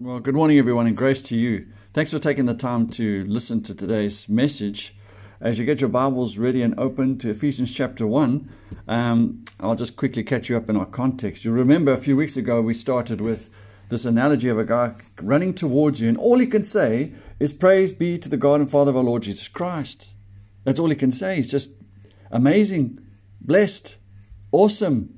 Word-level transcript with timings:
Well, 0.00 0.18
good 0.18 0.34
morning, 0.34 0.58
everyone, 0.58 0.88
and 0.88 0.96
grace 0.96 1.22
to 1.22 1.36
you. 1.36 1.68
Thanks 1.92 2.10
for 2.10 2.18
taking 2.18 2.46
the 2.46 2.54
time 2.54 2.88
to 2.88 3.24
listen 3.26 3.62
to 3.62 3.76
today's 3.76 4.28
message. 4.28 4.96
As 5.40 5.56
you 5.56 5.64
get 5.64 5.80
your 5.80 5.88
Bibles 5.88 6.36
ready 6.36 6.62
and 6.62 6.76
open 6.80 7.16
to 7.18 7.30
Ephesians 7.30 7.72
chapter 7.72 8.04
1, 8.04 8.50
um, 8.88 9.44
I'll 9.60 9.76
just 9.76 9.94
quickly 9.94 10.24
catch 10.24 10.48
you 10.48 10.56
up 10.56 10.68
in 10.68 10.76
our 10.76 10.84
context. 10.84 11.44
You 11.44 11.52
remember 11.52 11.92
a 11.92 11.96
few 11.96 12.16
weeks 12.16 12.36
ago 12.36 12.60
we 12.60 12.74
started 12.74 13.20
with 13.20 13.50
this 13.88 14.04
analogy 14.04 14.48
of 14.48 14.58
a 14.58 14.64
guy 14.64 14.94
running 15.22 15.54
towards 15.54 16.00
you, 16.00 16.08
and 16.08 16.18
all 16.18 16.40
he 16.40 16.48
can 16.48 16.64
say 16.64 17.12
is, 17.38 17.52
Praise 17.52 17.92
be 17.92 18.18
to 18.18 18.28
the 18.28 18.36
God 18.36 18.58
and 18.58 18.68
Father 18.68 18.90
of 18.90 18.96
our 18.96 19.04
Lord 19.04 19.22
Jesus 19.22 19.46
Christ. 19.46 20.08
That's 20.64 20.80
all 20.80 20.90
he 20.90 20.96
can 20.96 21.12
say. 21.12 21.36
He's 21.36 21.52
just 21.52 21.70
amazing, 22.32 22.98
blessed, 23.40 23.94
awesome. 24.50 25.14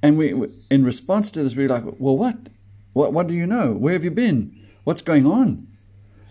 And 0.00 0.16
we, 0.16 0.32
in 0.70 0.84
response 0.84 1.32
to 1.32 1.42
this, 1.42 1.56
we're 1.56 1.68
like, 1.68 1.82
Well, 1.98 2.16
what? 2.16 2.36
What, 2.94 3.12
what 3.12 3.26
do 3.26 3.34
you 3.34 3.46
know? 3.46 3.72
Where 3.72 3.92
have 3.92 4.04
you 4.04 4.10
been? 4.10 4.58
What's 4.84 5.02
going 5.02 5.26
on? 5.26 5.66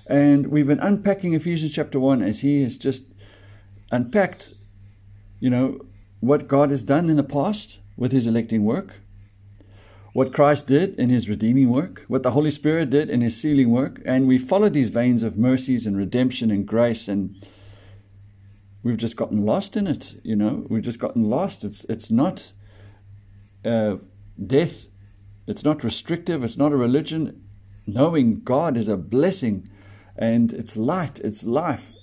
And 0.07 0.47
we've 0.47 0.67
been 0.67 0.79
unpacking 0.79 1.33
Ephesians 1.33 1.73
chapter 1.73 1.99
1 1.99 2.21
as 2.23 2.39
he 2.39 2.63
has 2.63 2.77
just 2.77 3.05
unpacked, 3.91 4.53
you 5.39 5.49
know, 5.49 5.85
what 6.19 6.47
God 6.47 6.71
has 6.71 6.81
done 6.81 7.09
in 7.09 7.17
the 7.17 7.23
past 7.23 7.79
with 7.95 8.11
his 8.11 8.25
electing 8.25 8.63
work, 8.63 9.01
what 10.13 10.33
Christ 10.33 10.67
did 10.67 10.97
in 10.97 11.09
his 11.09 11.29
redeeming 11.29 11.69
work, 11.69 12.05
what 12.07 12.23
the 12.23 12.31
Holy 12.31 12.51
Spirit 12.51 12.89
did 12.89 13.09
in 13.09 13.21
his 13.21 13.39
sealing 13.39 13.69
work. 13.69 14.01
And 14.05 14.27
we 14.27 14.37
followed 14.37 14.73
these 14.73 14.89
veins 14.89 15.21
of 15.21 15.37
mercies 15.37 15.85
and 15.85 15.97
redemption 15.97 16.49
and 16.49 16.65
grace 16.65 17.07
and 17.07 17.45
we've 18.83 18.97
just 18.97 19.17
gotten 19.17 19.45
lost 19.45 19.75
in 19.75 19.87
it, 19.87 20.19
you 20.23 20.35
know. 20.35 20.65
We've 20.69 20.83
just 20.83 20.99
gotten 20.99 21.29
lost. 21.29 21.63
It's 21.63 21.83
it's 21.85 22.11
not 22.11 22.51
uh, 23.65 23.95
death 24.45 24.87
it's 25.47 25.63
not 25.63 25.83
restrictive, 25.83 26.43
it's 26.43 26.57
not 26.57 26.71
a 26.71 26.77
religion. 26.77 27.43
Knowing 27.85 28.41
God 28.41 28.77
is 28.77 28.87
a 28.87 28.97
blessing 28.97 29.67
and 30.15 30.53
it's 30.53 30.77
light, 30.77 31.19
it's 31.19 31.43
life. 31.43 31.93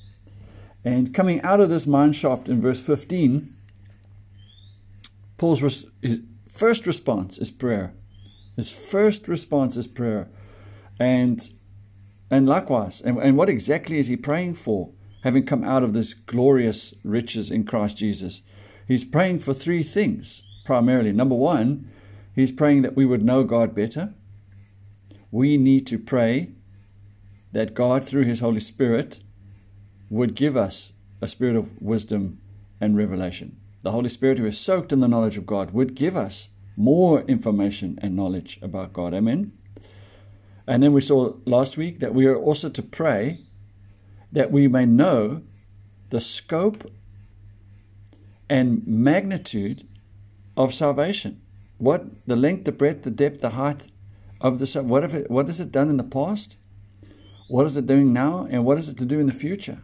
And 0.84 1.14
coming 1.14 1.40
out 1.42 1.60
of 1.60 1.68
this 1.68 1.86
mine 1.86 2.12
shaft 2.12 2.48
in 2.48 2.60
verse 2.60 2.80
15, 2.80 3.54
Paul's 5.38 5.62
res- 5.62 5.86
his 6.02 6.20
first 6.48 6.86
response 6.86 7.38
is 7.38 7.50
prayer. 7.50 7.94
His 8.56 8.70
first 8.70 9.28
response 9.28 9.76
is 9.76 9.86
prayer. 9.86 10.28
And 10.98 11.48
and 12.30 12.48
likewise, 12.48 13.00
and, 13.00 13.18
and 13.18 13.36
what 13.36 13.48
exactly 13.48 13.98
is 13.98 14.06
he 14.06 14.16
praying 14.16 14.54
for, 14.54 14.92
having 15.24 15.44
come 15.44 15.64
out 15.64 15.82
of 15.82 15.94
this 15.94 16.14
glorious 16.14 16.94
riches 17.02 17.50
in 17.50 17.64
Christ 17.64 17.98
Jesus? 17.98 18.42
He's 18.86 19.02
praying 19.02 19.40
for 19.40 19.52
three 19.52 19.82
things 19.82 20.42
primarily. 20.64 21.10
Number 21.10 21.34
one, 21.34 21.90
He's 22.34 22.52
praying 22.52 22.82
that 22.82 22.96
we 22.96 23.06
would 23.06 23.22
know 23.22 23.44
God 23.44 23.74
better. 23.74 24.14
We 25.30 25.56
need 25.56 25.86
to 25.88 25.98
pray 25.98 26.52
that 27.52 27.74
God, 27.74 28.04
through 28.04 28.24
His 28.24 28.40
Holy 28.40 28.60
Spirit, 28.60 29.20
would 30.08 30.34
give 30.34 30.56
us 30.56 30.92
a 31.20 31.28
spirit 31.28 31.56
of 31.56 31.80
wisdom 31.80 32.40
and 32.80 32.96
revelation. 32.96 33.56
The 33.82 33.92
Holy 33.92 34.08
Spirit, 34.08 34.38
who 34.38 34.46
is 34.46 34.58
soaked 34.58 34.92
in 34.92 35.00
the 35.00 35.08
knowledge 35.08 35.36
of 35.36 35.46
God, 35.46 35.72
would 35.72 35.94
give 35.94 36.16
us 36.16 36.50
more 36.76 37.22
information 37.22 37.98
and 38.02 38.16
knowledge 38.16 38.58
about 38.62 38.92
God. 38.92 39.14
Amen. 39.14 39.52
And 40.66 40.82
then 40.82 40.92
we 40.92 41.00
saw 41.00 41.34
last 41.46 41.76
week 41.76 41.98
that 42.00 42.14
we 42.14 42.26
are 42.26 42.36
also 42.36 42.68
to 42.68 42.82
pray 42.82 43.40
that 44.32 44.50
we 44.50 44.68
may 44.68 44.86
know 44.86 45.42
the 46.10 46.20
scope 46.20 46.90
and 48.48 48.86
magnitude 48.86 49.82
of 50.56 50.74
salvation. 50.74 51.40
What 51.80 52.04
the 52.26 52.36
length, 52.36 52.66
the 52.66 52.72
breadth, 52.72 53.04
the 53.04 53.10
depth, 53.10 53.40
the 53.40 53.50
height 53.50 53.88
of 54.38 54.58
the 54.58 54.82
what 54.82 55.02
if 55.02 55.14
it, 55.14 55.30
what 55.30 55.46
has 55.46 55.60
it 55.60 55.72
done 55.72 55.88
in 55.88 55.96
the 55.96 56.04
past? 56.04 56.58
What 57.48 57.64
is 57.64 57.74
it 57.78 57.86
doing 57.86 58.12
now? 58.12 58.46
And 58.50 58.66
what 58.66 58.76
is 58.76 58.90
it 58.90 58.98
to 58.98 59.06
do 59.06 59.18
in 59.18 59.26
the 59.26 59.32
future? 59.32 59.80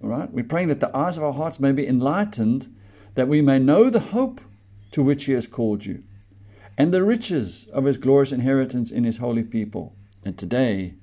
All 0.00 0.10
right? 0.10 0.30
We're 0.32 0.44
praying 0.44 0.68
that 0.68 0.78
the 0.78 0.96
eyes 0.96 1.16
of 1.16 1.24
our 1.24 1.32
hearts 1.32 1.58
may 1.58 1.72
be 1.72 1.88
enlightened, 1.88 2.72
that 3.16 3.26
we 3.26 3.42
may 3.42 3.58
know 3.58 3.90
the 3.90 3.98
hope 3.98 4.40
to 4.92 5.02
which 5.02 5.24
He 5.24 5.32
has 5.32 5.48
called 5.48 5.84
you, 5.84 6.04
and 6.78 6.94
the 6.94 7.02
riches 7.02 7.66
of 7.72 7.84
His 7.84 7.96
glorious 7.96 8.30
inheritance 8.30 8.92
in 8.92 9.02
His 9.02 9.16
holy 9.16 9.42
people. 9.42 9.96
And 10.24 10.38
today, 10.38 10.94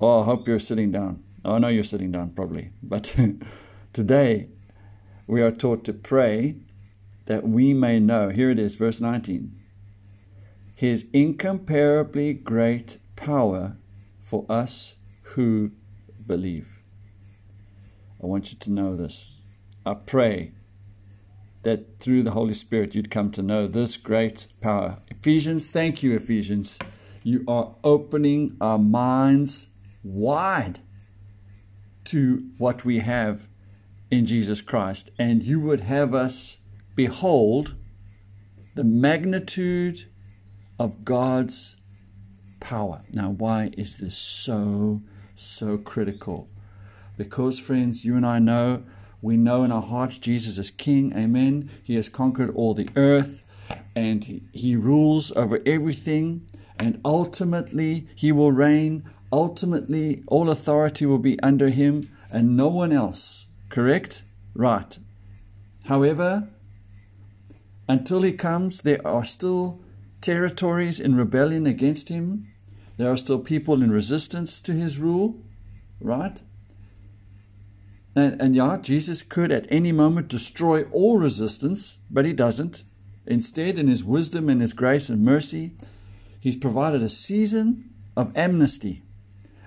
oh, 0.00 0.22
I 0.22 0.24
hope 0.24 0.48
you're 0.48 0.58
sitting 0.58 0.90
down. 0.90 1.22
Oh, 1.44 1.56
I 1.56 1.58
know 1.58 1.68
you're 1.68 1.84
sitting 1.84 2.10
down 2.10 2.30
probably, 2.30 2.70
but 2.82 3.14
today 3.92 4.48
we 5.26 5.42
are 5.42 5.52
taught 5.52 5.84
to 5.84 5.92
pray 5.92 6.56
that 7.26 7.46
we 7.46 7.74
may 7.74 7.98
know. 7.98 8.28
Here 8.28 8.50
it 8.50 8.58
is, 8.58 8.74
verse 8.74 9.00
19. 9.00 9.52
His 10.74 11.08
incomparably 11.12 12.34
great 12.34 12.98
power 13.16 13.76
for 14.20 14.44
us 14.48 14.96
who 15.22 15.72
believe. 16.26 16.80
I 18.22 18.26
want 18.26 18.52
you 18.52 18.58
to 18.58 18.70
know 18.70 18.96
this. 18.96 19.38
I 19.86 19.94
pray 19.94 20.52
that 21.62 22.00
through 22.00 22.22
the 22.22 22.32
Holy 22.32 22.54
Spirit 22.54 22.94
you'd 22.94 23.10
come 23.10 23.30
to 23.32 23.42
know 23.42 23.66
this 23.66 23.96
great 23.96 24.46
power. 24.60 24.98
Ephesians, 25.08 25.66
thank 25.66 26.02
you, 26.02 26.14
Ephesians. 26.14 26.78
You 27.22 27.44
are 27.48 27.74
opening 27.82 28.56
our 28.60 28.78
minds 28.78 29.68
wide 30.02 30.80
to 32.04 32.50
what 32.58 32.84
we 32.84 33.00
have 33.00 33.48
in 34.10 34.26
Jesus 34.26 34.60
Christ, 34.60 35.10
and 35.18 35.42
you 35.42 35.60
would 35.60 35.80
have 35.80 36.14
us 36.14 36.58
Behold 36.94 37.74
the 38.74 38.84
magnitude 38.84 40.08
of 40.78 41.04
God's 41.04 41.78
power. 42.60 43.02
Now, 43.12 43.30
why 43.30 43.70
is 43.76 43.98
this 43.98 44.16
so, 44.16 45.02
so 45.34 45.78
critical? 45.78 46.48
Because, 47.16 47.58
friends, 47.58 48.04
you 48.04 48.16
and 48.16 48.26
I 48.26 48.38
know, 48.38 48.84
we 49.22 49.36
know 49.36 49.64
in 49.64 49.72
our 49.72 49.82
hearts 49.82 50.18
Jesus 50.18 50.58
is 50.58 50.70
King. 50.70 51.16
Amen. 51.16 51.70
He 51.82 51.94
has 51.94 52.08
conquered 52.08 52.54
all 52.54 52.74
the 52.74 52.88
earth 52.96 53.42
and 53.94 54.24
he, 54.24 54.42
he 54.52 54.76
rules 54.76 55.32
over 55.32 55.60
everything. 55.64 56.46
And 56.78 57.00
ultimately, 57.04 58.08
he 58.16 58.32
will 58.32 58.52
reign. 58.52 59.04
Ultimately, 59.32 60.22
all 60.26 60.50
authority 60.50 61.06
will 61.06 61.18
be 61.18 61.40
under 61.40 61.68
him 61.68 62.10
and 62.30 62.56
no 62.56 62.68
one 62.68 62.92
else. 62.92 63.46
Correct? 63.68 64.22
Right. 64.54 64.98
However, 65.84 66.48
until 67.88 68.22
he 68.22 68.32
comes, 68.32 68.82
there 68.82 69.06
are 69.06 69.24
still 69.24 69.82
territories 70.20 71.00
in 71.00 71.16
rebellion 71.16 71.66
against 71.66 72.08
him. 72.08 72.48
There 72.96 73.10
are 73.10 73.16
still 73.16 73.40
people 73.40 73.82
in 73.82 73.90
resistance 73.90 74.62
to 74.62 74.72
his 74.72 74.98
rule, 74.98 75.42
right? 76.00 76.42
And, 78.16 78.40
and 78.40 78.56
yeah, 78.56 78.78
Jesus 78.80 79.22
could 79.22 79.50
at 79.50 79.66
any 79.68 79.92
moment 79.92 80.28
destroy 80.28 80.84
all 80.84 81.18
resistance, 81.18 81.98
but 82.10 82.24
he 82.24 82.32
doesn't. 82.32 82.84
Instead, 83.26 83.78
in 83.78 83.88
his 83.88 84.04
wisdom 84.04 84.48
and 84.48 84.60
his 84.60 84.72
grace 84.72 85.08
and 85.08 85.24
mercy, 85.24 85.72
he's 86.40 86.56
provided 86.56 87.02
a 87.02 87.08
season 87.08 87.90
of 88.16 88.36
amnesty, 88.36 89.02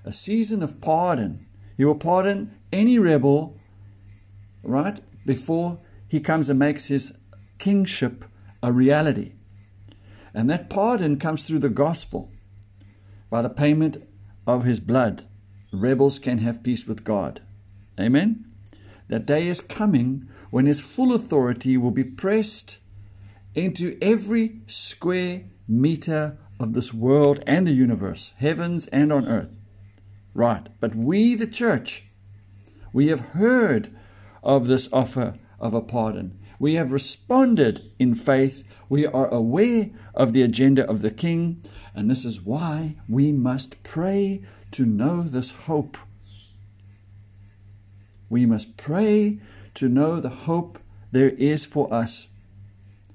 a 0.06 0.14
season 0.14 0.64
of 0.64 0.80
pardon. 0.80 1.46
He 1.76 1.86
will 1.86 1.96
pardon 1.96 2.56
any 2.72 2.98
rebel, 2.98 3.58
right, 4.64 5.00
before 5.26 5.80
he 6.08 6.20
comes 6.20 6.50
and 6.50 6.58
makes 6.58 6.86
his 6.86 7.18
kingship 7.58 8.26
a 8.62 8.72
reality. 8.72 9.34
And 10.34 10.50
that 10.50 10.70
pardon 10.70 11.18
comes 11.18 11.48
through 11.48 11.60
the 11.60 11.70
gospel. 11.70 12.32
By 13.30 13.42
the 13.42 13.50
payment 13.50 13.98
of 14.46 14.64
his 14.64 14.80
blood, 14.80 15.26
rebels 15.74 16.20
can 16.20 16.38
have 16.40 16.64
peace 16.64 16.88
with 16.88 17.04
God. 17.04 17.42
Amen? 18.00 18.46
That 19.08 19.26
day 19.26 19.48
is 19.48 19.62
coming 19.62 20.28
when 20.50 20.66
his 20.66 20.80
full 20.80 21.14
authority 21.14 21.78
will 21.78 21.92
be 21.92 22.04
pressed 22.04 22.80
into 23.56 23.98
every 24.02 24.62
square 24.68 25.44
meter 25.68 26.38
of 26.60 26.74
this 26.74 26.94
world 26.94 27.44
and 27.48 27.68
the 27.68 27.72
universe, 27.72 28.34
heavens 28.38 28.88
and 28.88 29.12
on 29.12 29.28
earth. 29.28 29.58
Right. 30.34 30.68
But 30.80 30.96
we, 30.96 31.36
the 31.36 31.48
church, 31.48 32.04
we 32.94 33.08
have 33.08 33.32
heard 33.32 33.90
of 34.44 34.68
this 34.68 34.92
offer 34.94 35.36
of 35.60 35.74
a 35.74 35.82
pardon. 35.82 36.40
We 36.60 36.76
have 36.76 36.92
responded 36.92 37.92
in 38.00 38.16
faith. 38.16 38.64
We 38.90 39.06
are 39.06 39.28
aware 39.28 39.92
of 40.16 40.34
the 40.34 40.42
agenda 40.42 40.88
of 40.90 41.02
the 41.02 41.12
King, 41.12 41.62
and 41.94 42.10
this 42.10 42.26
is 42.26 42.42
why 42.42 42.96
we 43.08 43.32
must 43.32 43.84
pray 43.84 44.42
to 44.72 44.86
know 44.86 45.22
this 45.22 45.52
hope. 45.52 45.98
We 48.30 48.46
must 48.46 48.76
pray 48.76 49.40
to 49.76 49.88
know 49.88 50.20
the 50.20 50.30
hope 50.30 50.80
there 51.12 51.30
is 51.30 51.64
for 51.64 51.94
us 51.94 52.30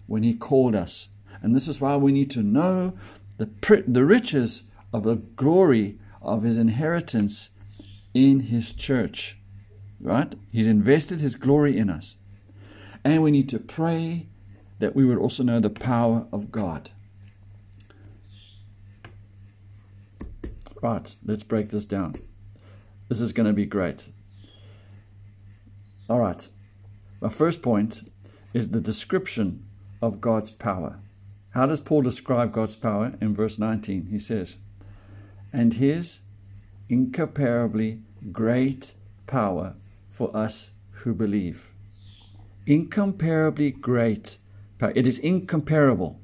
when 0.06 0.22
He 0.22 0.34
called 0.34 0.74
us. 0.74 1.08
And 1.42 1.54
this 1.54 1.66
is 1.66 1.80
why 1.80 1.96
we 1.96 2.12
need 2.12 2.30
to 2.30 2.42
know 2.42 2.94
the, 3.38 3.84
the 3.86 4.04
riches 4.04 4.64
of 4.92 5.02
the 5.02 5.16
glory 5.16 5.98
of 6.20 6.42
His 6.42 6.56
inheritance 6.56 7.50
in 8.14 8.40
His 8.40 8.72
church. 8.72 9.38
Right? 10.00 10.34
He's 10.52 10.66
invested 10.66 11.20
His 11.20 11.34
glory 11.34 11.76
in 11.76 11.90
us. 11.90 12.16
And 13.04 13.22
we 13.22 13.30
need 13.30 13.48
to 13.50 13.58
pray 13.58 14.26
that 14.78 14.94
we 14.94 15.04
would 15.04 15.18
also 15.18 15.42
know 15.42 15.60
the 15.60 15.70
power 15.70 16.26
of 16.32 16.50
God. 16.50 16.90
Right, 20.80 21.14
let's 21.24 21.44
break 21.44 21.70
this 21.70 21.86
down. 21.86 22.14
This 23.08 23.20
is 23.20 23.32
going 23.32 23.46
to 23.46 23.52
be 23.52 23.66
great. 23.66 24.08
All 26.08 26.18
right. 26.18 26.48
My 27.20 27.28
first 27.28 27.62
point 27.62 28.10
is 28.52 28.70
the 28.70 28.80
description 28.80 29.64
of 30.00 30.20
God's 30.20 30.50
power. 30.50 30.98
How 31.50 31.66
does 31.66 31.80
Paul 31.80 32.02
describe 32.02 32.52
God's 32.52 32.74
power? 32.74 33.12
In 33.20 33.34
verse 33.34 33.58
19, 33.58 34.06
he 34.06 34.18
says, 34.18 34.56
And 35.52 35.74
his 35.74 36.20
incomparably 36.88 38.00
great 38.32 38.94
power 39.26 39.74
for 40.08 40.36
us 40.36 40.70
who 40.90 41.14
believe. 41.14 41.71
Incomparably 42.66 43.70
great. 43.70 44.38
It 44.80 45.06
is 45.06 45.18
incomparable. 45.18 46.20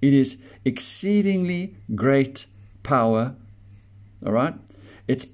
It 0.00 0.12
is 0.12 0.42
exceedingly 0.64 1.76
great 1.94 2.46
power. 2.82 3.34
All 4.24 4.32
right? 4.32 4.54
It's 5.08 5.28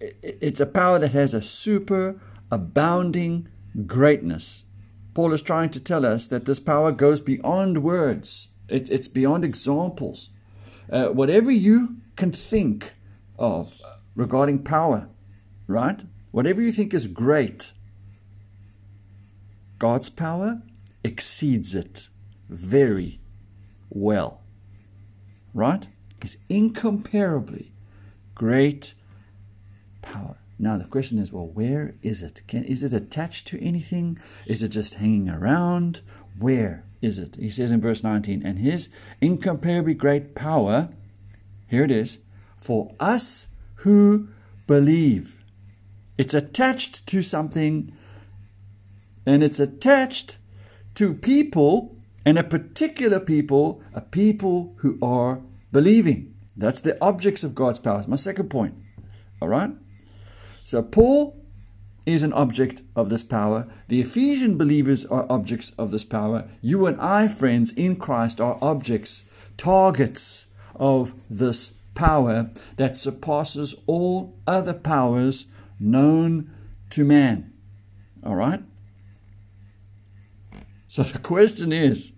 it's 0.00 0.60
a 0.60 0.66
power 0.66 0.98
that 0.98 1.12
has 1.12 1.32
a 1.32 1.40
super 1.40 2.20
abounding 2.50 3.48
greatness. 3.86 4.64
Paul 5.14 5.32
is 5.32 5.40
trying 5.40 5.70
to 5.70 5.80
tell 5.80 6.04
us 6.04 6.26
that 6.26 6.44
this 6.44 6.60
power 6.60 6.92
goes 6.92 7.22
beyond 7.22 7.82
words. 7.82 8.48
It, 8.68 8.90
it's 8.90 9.08
beyond 9.08 9.44
examples. 9.44 10.28
Uh, 10.90 11.06
whatever 11.06 11.50
you 11.50 11.96
can 12.16 12.32
think 12.32 12.94
of 13.38 13.80
regarding 14.14 14.62
power, 14.62 15.08
right? 15.66 16.02
Whatever 16.32 16.60
you 16.60 16.72
think 16.72 16.92
is 16.92 17.06
great, 17.06 17.72
God's 19.78 20.10
power 20.10 20.62
exceeds 21.04 21.74
it 21.74 22.08
very 22.48 23.20
well. 23.90 24.40
Right? 25.54 25.88
It's 26.22 26.36
incomparably 26.48 27.72
great 28.34 28.94
power. 30.02 30.36
Now 30.58 30.78
the 30.78 30.84
question 30.84 31.18
is, 31.18 31.32
well, 31.32 31.46
where 31.46 31.94
is 32.02 32.22
it? 32.22 32.42
Can, 32.46 32.64
is 32.64 32.82
it 32.82 32.92
attached 32.92 33.46
to 33.48 33.62
anything? 33.62 34.18
Is 34.46 34.62
it 34.62 34.68
just 34.68 34.94
hanging 34.94 35.28
around? 35.28 36.00
Where 36.38 36.84
is 37.02 37.18
it? 37.18 37.36
He 37.36 37.50
says 37.50 37.70
in 37.70 37.80
verse 37.80 38.02
19, 38.02 38.44
and 38.44 38.58
his 38.58 38.88
incomparably 39.20 39.94
great 39.94 40.34
power, 40.34 40.88
here 41.68 41.84
it 41.84 41.90
is, 41.90 42.18
for 42.56 42.94
us 42.98 43.48
who 43.76 44.28
believe. 44.66 45.44
It's 46.16 46.34
attached 46.34 47.06
to 47.08 47.20
something, 47.20 47.92
and 49.26 49.42
it's 49.42 49.60
attached 49.60 50.38
to 50.94 51.12
people, 51.12 51.96
and 52.24 52.38
a 52.38 52.44
particular 52.44 53.20
people, 53.20 53.82
a 53.92 54.00
people 54.00 54.74
who 54.78 54.98
are 55.02 55.42
believing. 55.72 56.34
That's 56.56 56.80
the 56.80 56.96
objects 57.04 57.44
of 57.44 57.54
God's 57.54 57.78
power. 57.78 57.96
That's 57.96 58.08
my 58.08 58.16
second 58.16 58.48
point. 58.48 58.74
All 59.42 59.48
right? 59.48 59.70
So 60.62 60.82
Paul 60.82 61.44
is 62.06 62.22
an 62.22 62.32
object 62.32 62.82
of 62.94 63.10
this 63.10 63.22
power. 63.22 63.68
The 63.88 64.00
Ephesian 64.00 64.56
believers 64.56 65.04
are 65.04 65.26
objects 65.28 65.72
of 65.76 65.90
this 65.90 66.04
power. 66.04 66.48
You 66.62 66.86
and 66.86 67.00
I, 67.00 67.28
friends, 67.28 67.72
in 67.72 67.96
Christ, 67.96 68.40
are 68.40 68.58
objects, 68.62 69.28
targets 69.56 70.46
of 70.76 71.14
this 71.28 71.74
power 71.94 72.50
that 72.76 72.96
surpasses 72.96 73.74
all 73.86 74.38
other 74.46 74.74
powers 74.74 75.46
known 75.80 76.50
to 76.90 77.04
man. 77.04 77.52
All 78.24 78.36
right? 78.36 78.62
So 80.88 81.02
the 81.02 81.18
question 81.18 81.72
is 81.72 82.12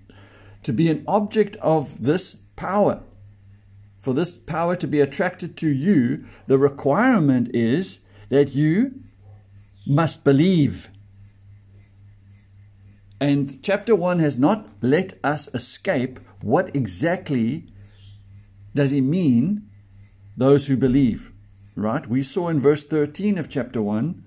to 0.63 0.73
be 0.73 0.91
an 0.91 1.05
object 1.07 1.57
of 1.57 2.03
this 2.03 2.35
power, 2.57 3.03
for 3.99 4.13
this 4.13 4.37
power 4.37 4.77
to 4.77 4.87
be 4.87 5.01
attracted 5.01 5.57
to 5.59 5.69
you, 5.69 6.25
the 6.47 6.59
requirement 6.59 7.55
is 7.55 8.01
that 8.29 8.55
you 8.55 9.03
must 9.87 10.25
believe. 10.25 10.91
And 13.21 13.63
chapter 13.63 13.97
1 13.97 14.19
has 14.21 14.39
not 14.39 14.69
let 14.81 15.19
us 15.25 15.53
escape 15.55 16.21
what 16.41 16.75
exactly 16.75 17.67
does 18.75 18.91
he 18.91 19.01
mean 19.01 19.69
those 20.37 20.67
who 20.67 20.77
believe. 20.77 21.33
Right? 21.75 22.07
We 22.07 22.23
saw 22.23 22.49
in 22.49 22.61
verse 22.61 22.85
13 22.85 23.39
of 23.39 23.49
chapter 23.49 23.83
1 23.83 24.25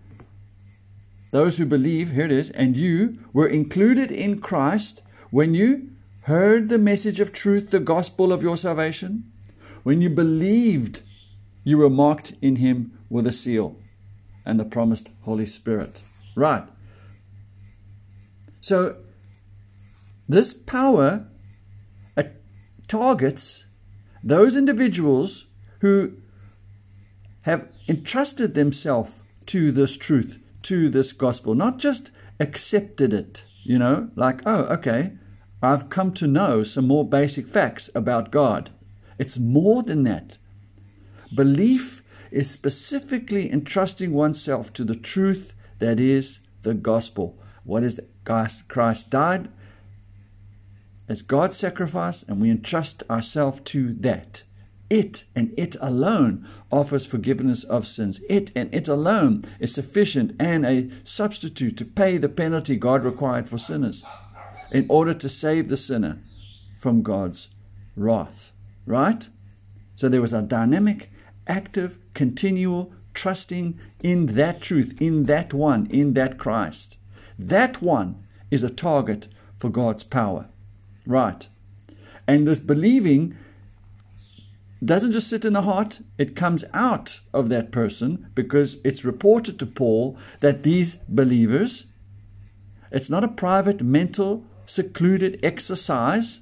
those 1.31 1.57
who 1.57 1.65
believe, 1.65 2.11
here 2.11 2.25
it 2.25 2.31
is, 2.31 2.49
and 2.51 2.77
you 2.77 3.19
were 3.33 3.47
included 3.47 4.11
in 4.11 4.41
Christ 4.41 5.01
when 5.29 5.53
you 5.53 5.89
heard 6.21 6.69
the 6.69 6.77
message 6.77 7.19
of 7.19 7.33
truth, 7.33 7.71
the 7.71 7.79
gospel 7.79 8.31
of 8.31 8.43
your 8.43 8.57
salvation. 8.57 9.31
When 9.83 10.01
you 10.01 10.09
believed, 10.09 11.01
you 11.63 11.77
were 11.77 11.89
marked 11.89 12.33
in 12.41 12.57
him 12.57 12.99
with 13.09 13.25
a 13.25 13.31
seal 13.31 13.77
and 14.45 14.59
the 14.59 14.65
promised 14.65 15.09
Holy 15.21 15.45
Spirit. 15.45 16.03
Right. 16.35 16.63
So, 18.59 18.97
this 20.29 20.53
power 20.53 21.27
targets 22.91 23.67
those 24.21 24.57
individuals 24.57 25.47
who 25.79 26.11
have 27.43 27.69
entrusted 27.87 28.53
themselves 28.53 29.23
to 29.45 29.71
this 29.71 29.97
truth, 29.97 30.37
to 30.63 30.89
this 30.89 31.11
gospel, 31.11 31.55
not 31.55 31.77
just 31.77 32.11
accepted 32.39 33.13
it, 33.13 33.45
you 33.63 33.77
know, 33.77 34.09
like, 34.15 34.41
oh, 34.45 34.63
okay, 34.65 35.13
I've 35.61 35.89
come 35.89 36.13
to 36.13 36.27
know 36.27 36.63
some 36.63 36.87
more 36.87 37.07
basic 37.07 37.47
facts 37.47 37.89
about 37.93 38.31
God. 38.31 38.71
It's 39.17 39.37
more 39.37 39.83
than 39.83 40.03
that. 40.03 40.37
Belief 41.33 42.03
is 42.31 42.49
specifically 42.49 43.51
entrusting 43.51 44.13
oneself 44.13 44.73
to 44.73 44.83
the 44.83 44.95
truth 44.95 45.53
that 45.79 45.99
is 45.99 46.39
the 46.63 46.73
gospel. 46.73 47.37
What 47.63 47.83
is 47.83 47.99
it? 47.99 48.09
Christ 48.23 49.09
died 49.09 49.49
as 51.09 51.21
God's 51.21 51.57
sacrifice, 51.57 52.23
and 52.23 52.39
we 52.39 52.49
entrust 52.49 53.03
ourselves 53.09 53.61
to 53.65 53.93
that. 53.95 54.43
It 54.91 55.23
and 55.33 55.53
it 55.55 55.77
alone 55.79 56.45
offers 56.69 57.05
forgiveness 57.05 57.63
of 57.63 57.87
sins. 57.87 58.21
It 58.29 58.51
and 58.57 58.71
it 58.73 58.89
alone 58.89 59.45
is 59.57 59.73
sufficient 59.73 60.35
and 60.37 60.65
a 60.65 60.89
substitute 61.05 61.77
to 61.77 61.85
pay 61.85 62.17
the 62.17 62.27
penalty 62.27 62.75
God 62.75 63.05
required 63.05 63.47
for 63.47 63.57
sinners 63.57 64.03
in 64.69 64.85
order 64.89 65.13
to 65.13 65.29
save 65.29 65.69
the 65.69 65.77
sinner 65.77 66.17
from 66.77 67.03
God's 67.03 67.47
wrath. 67.95 68.51
Right? 68.85 69.29
So 69.95 70.09
there 70.09 70.19
was 70.19 70.33
a 70.33 70.41
dynamic, 70.41 71.09
active, 71.47 71.97
continual 72.13 72.91
trusting 73.13 73.79
in 74.03 74.25
that 74.33 74.59
truth, 74.59 75.01
in 75.01 75.23
that 75.23 75.53
one, 75.53 75.85
in 75.85 76.15
that 76.15 76.37
Christ. 76.37 76.97
That 77.39 77.81
one 77.81 78.25
is 78.49 78.61
a 78.61 78.69
target 78.69 79.29
for 79.57 79.69
God's 79.69 80.03
power. 80.03 80.49
Right. 81.05 81.47
And 82.27 82.45
this 82.45 82.59
believing 82.59 83.37
doesn't 84.83 85.11
just 85.11 85.29
sit 85.29 85.45
in 85.45 85.53
the 85.53 85.61
heart, 85.61 86.01
it 86.17 86.35
comes 86.35 86.63
out 86.73 87.19
of 87.33 87.49
that 87.49 87.71
person 87.71 88.31
because 88.33 88.79
it's 88.83 89.05
reported 89.05 89.59
to 89.59 89.65
Paul 89.65 90.17
that 90.39 90.63
these 90.63 90.95
believers, 91.07 91.85
it's 92.91 93.09
not 93.09 93.23
a 93.23 93.27
private, 93.27 93.81
mental, 93.81 94.45
secluded 94.65 95.39
exercise, 95.43 96.41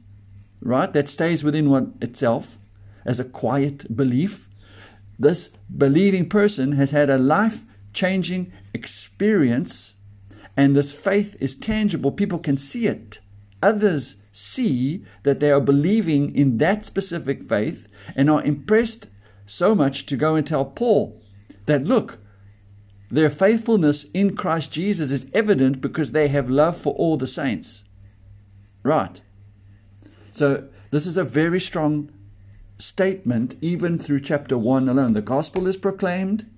right, 0.61 0.91
that 0.93 1.09
stays 1.09 1.43
within 1.43 1.69
one 1.69 1.97
itself 2.01 2.57
as 3.05 3.19
a 3.19 3.25
quiet 3.25 3.95
belief. 3.95 4.47
This 5.17 5.49
believing 5.75 6.29
person 6.29 6.73
has 6.73 6.91
had 6.91 7.09
a 7.09 7.17
life 7.17 7.63
changing 7.93 8.53
experience, 8.73 9.95
and 10.55 10.75
this 10.75 10.93
faith 10.93 11.35
is 11.41 11.57
tangible. 11.57 12.11
People 12.11 12.39
can 12.39 12.55
see 12.55 12.87
it. 12.87 13.19
Others 13.61 14.18
see 14.31 15.03
that 15.23 15.39
they 15.39 15.51
are 15.51 15.61
believing 15.61 16.35
in 16.35 16.57
that 16.57 16.85
specific 16.85 17.43
faith 17.43 17.87
and 18.15 18.29
are 18.29 18.43
impressed 18.43 19.07
so 19.45 19.73
much 19.73 20.05
to 20.05 20.15
go 20.15 20.35
and 20.35 20.45
tell 20.45 20.65
Paul 20.65 21.19
that, 21.65 21.83
look, 21.83 22.19
their 23.11 23.29
faithfulness 23.29 24.05
in 24.13 24.35
Christ 24.35 24.71
Jesus 24.71 25.11
is 25.11 25.31
evident 25.33 25.81
because 25.81 26.11
they 26.11 26.27
have 26.27 26.49
love 26.49 26.77
for 26.77 26.93
all 26.93 27.17
the 27.17 27.27
saints. 27.27 27.83
Right. 28.83 29.21
So, 30.31 30.69
this 30.91 31.05
is 31.05 31.17
a 31.17 31.23
very 31.23 31.59
strong 31.59 32.11
statement, 32.77 33.55
even 33.61 33.99
through 33.99 34.21
chapter 34.21 34.57
1 34.57 34.87
alone. 34.87 35.13
The 35.13 35.21
gospel 35.21 35.67
is 35.67 35.77
proclaimed, 35.77 36.49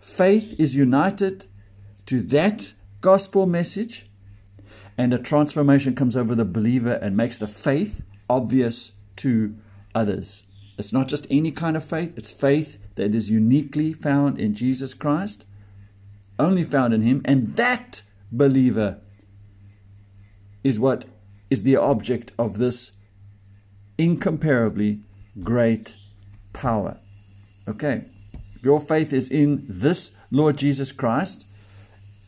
faith 0.00 0.58
is 0.58 0.76
united 0.76 1.46
to 2.06 2.20
that 2.22 2.74
gospel 3.00 3.46
message, 3.46 4.09
and 5.00 5.14
a 5.14 5.18
transformation 5.18 5.94
comes 5.94 6.14
over 6.14 6.34
the 6.34 6.44
believer 6.44 6.92
and 7.00 7.16
makes 7.16 7.38
the 7.38 7.46
faith 7.46 8.02
obvious 8.28 8.92
to 9.16 9.56
others. 9.94 10.44
It's 10.76 10.92
not 10.92 11.08
just 11.08 11.26
any 11.30 11.52
kind 11.52 11.74
of 11.74 11.82
faith, 11.82 12.12
it's 12.18 12.30
faith 12.30 12.76
that 12.96 13.14
is 13.14 13.30
uniquely 13.30 13.94
found 13.94 14.38
in 14.38 14.52
Jesus 14.52 14.92
Christ, 14.92 15.46
only 16.38 16.64
found 16.64 16.92
in 16.92 17.00
Him, 17.00 17.22
and 17.24 17.56
that 17.56 18.02
believer 18.30 19.00
is 20.62 20.78
what 20.78 21.06
is 21.48 21.62
the 21.62 21.76
object 21.76 22.32
of 22.38 22.58
this 22.58 22.92
incomparably 23.96 25.00
great 25.42 25.96
power. 26.52 26.98
Okay. 27.66 28.04
Your 28.62 28.78
faith 28.78 29.14
is 29.14 29.30
in 29.30 29.64
this 29.66 30.14
Lord 30.30 30.58
Jesus 30.58 30.92
Christ, 30.92 31.46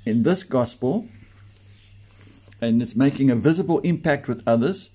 in 0.06 0.22
this 0.22 0.42
gospel, 0.42 1.06
and 2.62 2.80
it's 2.80 2.94
making 2.94 3.28
a 3.28 3.34
visible 3.34 3.80
impact 3.80 4.28
with 4.28 4.46
others, 4.46 4.90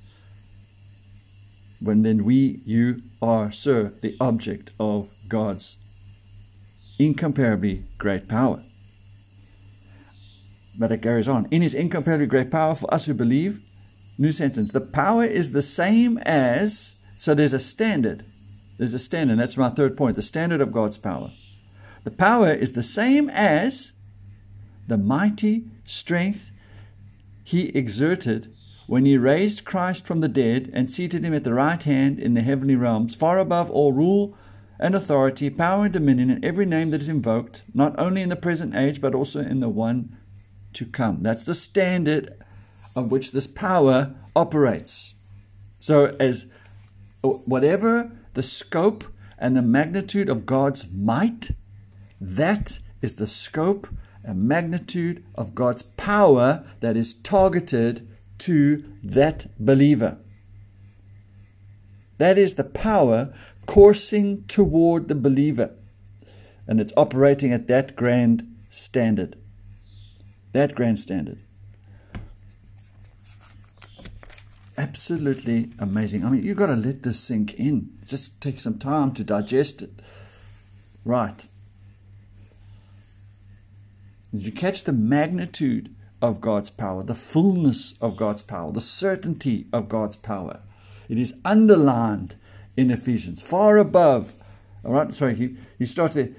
when 1.81 2.01
then 2.01 2.23
we, 2.23 2.61
you 2.65 3.01
are, 3.21 3.51
sir, 3.51 3.91
the 4.01 4.15
object 4.21 4.71
of 4.79 5.13
God's 5.27 5.77
incomparably 6.97 7.83
great 7.97 8.27
power. 8.29 8.63
But 10.79 10.93
it 10.93 11.01
goes 11.01 11.27
on. 11.27 11.47
In 11.51 11.61
his 11.61 11.73
incomparably 11.73 12.25
great 12.25 12.49
power 12.49 12.73
for 12.73 12.91
us 12.91 13.05
who 13.05 13.13
believe, 13.13 13.61
new 14.17 14.31
sentence, 14.31 14.71
the 14.71 14.81
power 14.81 15.25
is 15.25 15.51
the 15.51 15.61
same 15.61 16.17
as, 16.19 16.95
so 17.17 17.35
there's 17.35 17.53
a 17.53 17.59
standard. 17.59 18.23
There's 18.77 18.93
a 18.93 18.99
standard. 18.99 19.39
That's 19.39 19.57
my 19.57 19.69
third 19.69 19.97
point 19.97 20.15
the 20.15 20.21
standard 20.21 20.61
of 20.61 20.71
God's 20.71 20.97
power. 20.97 21.31
The 22.05 22.11
power 22.11 22.53
is 22.53 22.73
the 22.73 22.83
same 22.83 23.29
as 23.29 23.91
the 24.87 24.97
mighty 24.97 25.65
strength 25.85 26.49
he 27.47 27.69
exerted 27.69 28.51
when 28.87 29.05
he 29.05 29.17
raised 29.17 29.63
Christ 29.63 30.05
from 30.05 30.19
the 30.19 30.27
dead 30.27 30.69
and 30.73 30.91
seated 30.91 31.23
him 31.23 31.33
at 31.33 31.45
the 31.45 31.53
right 31.53 31.81
hand 31.81 32.19
in 32.19 32.33
the 32.33 32.41
heavenly 32.41 32.75
realms, 32.75 33.15
far 33.15 33.39
above 33.39 33.71
all 33.71 33.93
rule 33.93 34.37
and 34.81 34.93
authority, 34.93 35.49
power 35.49 35.85
and 35.85 35.93
dominion, 35.93 36.29
and 36.29 36.43
every 36.43 36.65
name 36.65 36.89
that 36.89 36.99
is 36.99 37.07
invoked, 37.07 37.63
not 37.73 37.97
only 37.97 38.21
in 38.21 38.27
the 38.27 38.35
present 38.35 38.75
age, 38.75 38.99
but 38.99 39.15
also 39.15 39.39
in 39.39 39.61
the 39.61 39.69
one 39.69 40.17
to 40.73 40.85
come. 40.85 41.23
That's 41.23 41.45
the 41.45 41.55
standard 41.55 42.33
of 42.97 43.13
which 43.13 43.31
this 43.31 43.47
power 43.47 44.13
operates. 44.35 45.13
So, 45.79 46.17
as 46.19 46.51
uh, 47.23 47.29
whatever 47.29 48.11
the 48.33 48.43
scope 48.43 49.05
and 49.39 49.55
the 49.55 49.61
magnitude 49.61 50.27
of 50.27 50.45
God's 50.45 50.91
might, 50.91 51.51
that 52.19 52.79
is 53.01 53.15
the 53.15 53.25
scope 53.25 53.87
and 54.27 54.43
magnitude 54.43 55.23
of 55.35 55.55
God's 55.55 55.81
power 55.81 56.65
that 56.81 56.97
is 56.97 57.13
targeted 57.13 58.07
to 58.39 58.83
that 59.01 59.47
believer. 59.57 60.17
That 62.17 62.37
is 62.37 62.55
the 62.55 62.63
power 62.63 63.33
coursing 63.65 64.43
toward 64.47 65.07
the 65.07 65.15
believer. 65.15 65.73
And 66.67 66.81
it's 66.81 66.93
operating 66.97 67.53
at 67.53 67.67
that 67.67 67.95
grand 67.95 68.55
standard. 68.69 69.37
That 70.51 70.75
grand 70.75 70.99
standard. 70.99 71.39
Absolutely 74.77 75.69
amazing. 75.79 76.25
I 76.25 76.29
mean, 76.29 76.43
you've 76.43 76.57
got 76.57 76.67
to 76.67 76.75
let 76.75 77.03
this 77.03 77.19
sink 77.19 77.53
in. 77.53 77.97
Just 78.05 78.41
take 78.41 78.59
some 78.59 78.77
time 78.77 79.13
to 79.13 79.23
digest 79.23 79.81
it. 79.81 80.01
Right. 81.05 81.47
Did 84.31 84.45
you 84.45 84.51
catch 84.51 84.83
the 84.83 84.93
magnitude 84.93 85.95
of 86.21 86.41
God's 86.41 86.69
power, 86.69 87.03
the 87.03 87.15
fullness 87.15 87.97
of 88.01 88.17
God's 88.17 88.41
power, 88.41 88.71
the 88.71 88.81
certainty 88.81 89.67
of 89.71 89.89
God's 89.89 90.15
power? 90.15 90.61
It 91.07 91.17
is 91.17 91.39
underlined 91.45 92.35
in 92.75 92.91
Ephesians, 92.91 93.41
far 93.41 93.77
above. 93.77 94.35
All 94.83 94.93
right, 94.93 95.13
sorry, 95.13 95.35
he, 95.35 95.57
he 95.79 95.85
starts 95.85 96.15
there. 96.15 96.29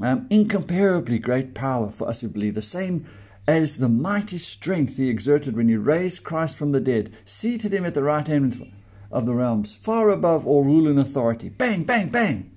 Um, 0.00 0.26
incomparably 0.30 1.18
great 1.18 1.54
power 1.54 1.90
for 1.90 2.08
us 2.08 2.22
who 2.22 2.28
believe, 2.28 2.54
the 2.54 2.62
same 2.62 3.06
as 3.46 3.76
the 3.76 3.88
mighty 3.88 4.38
strength 4.38 4.96
he 4.96 5.08
exerted 5.08 5.56
when 5.56 5.68
he 5.68 5.76
raised 5.76 6.24
Christ 6.24 6.56
from 6.56 6.72
the 6.72 6.80
dead, 6.80 7.12
seated 7.24 7.74
him 7.74 7.84
at 7.84 7.94
the 7.94 8.02
right 8.02 8.26
hand 8.26 8.72
of 9.10 9.26
the 9.26 9.34
realms, 9.34 9.74
far 9.74 10.08
above 10.10 10.46
all 10.46 10.62
rule 10.62 10.88
and 10.88 10.98
authority. 10.98 11.48
Bang, 11.48 11.84
bang, 11.84 12.08
bang. 12.08 12.50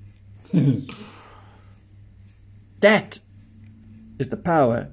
that 2.80 3.20
is 4.24 4.30
the 4.30 4.38
power 4.38 4.90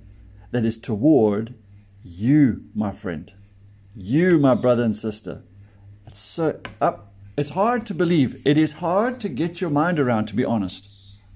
that 0.51 0.65
is 0.65 0.77
toward 0.77 1.55
you, 2.03 2.65
my 2.75 2.91
friend. 2.91 3.33
You, 3.95 4.39
my 4.39 4.55
brother 4.55 4.83
and 4.83 4.97
sister. 4.97 5.43
It's 6.05 6.19
so 6.19 6.59
up. 6.81 7.13
It's 7.37 7.51
hard 7.51 7.87
to 7.87 7.95
believe. 7.95 8.45
It 8.45 8.59
is 8.59 8.83
hard 8.87 9.21
to 9.21 9.29
get 9.29 9.61
your 9.61 9.71
mind 9.71 10.01
around, 10.01 10.27
to 10.27 10.35
be 10.35 10.45
honest. 10.45 10.83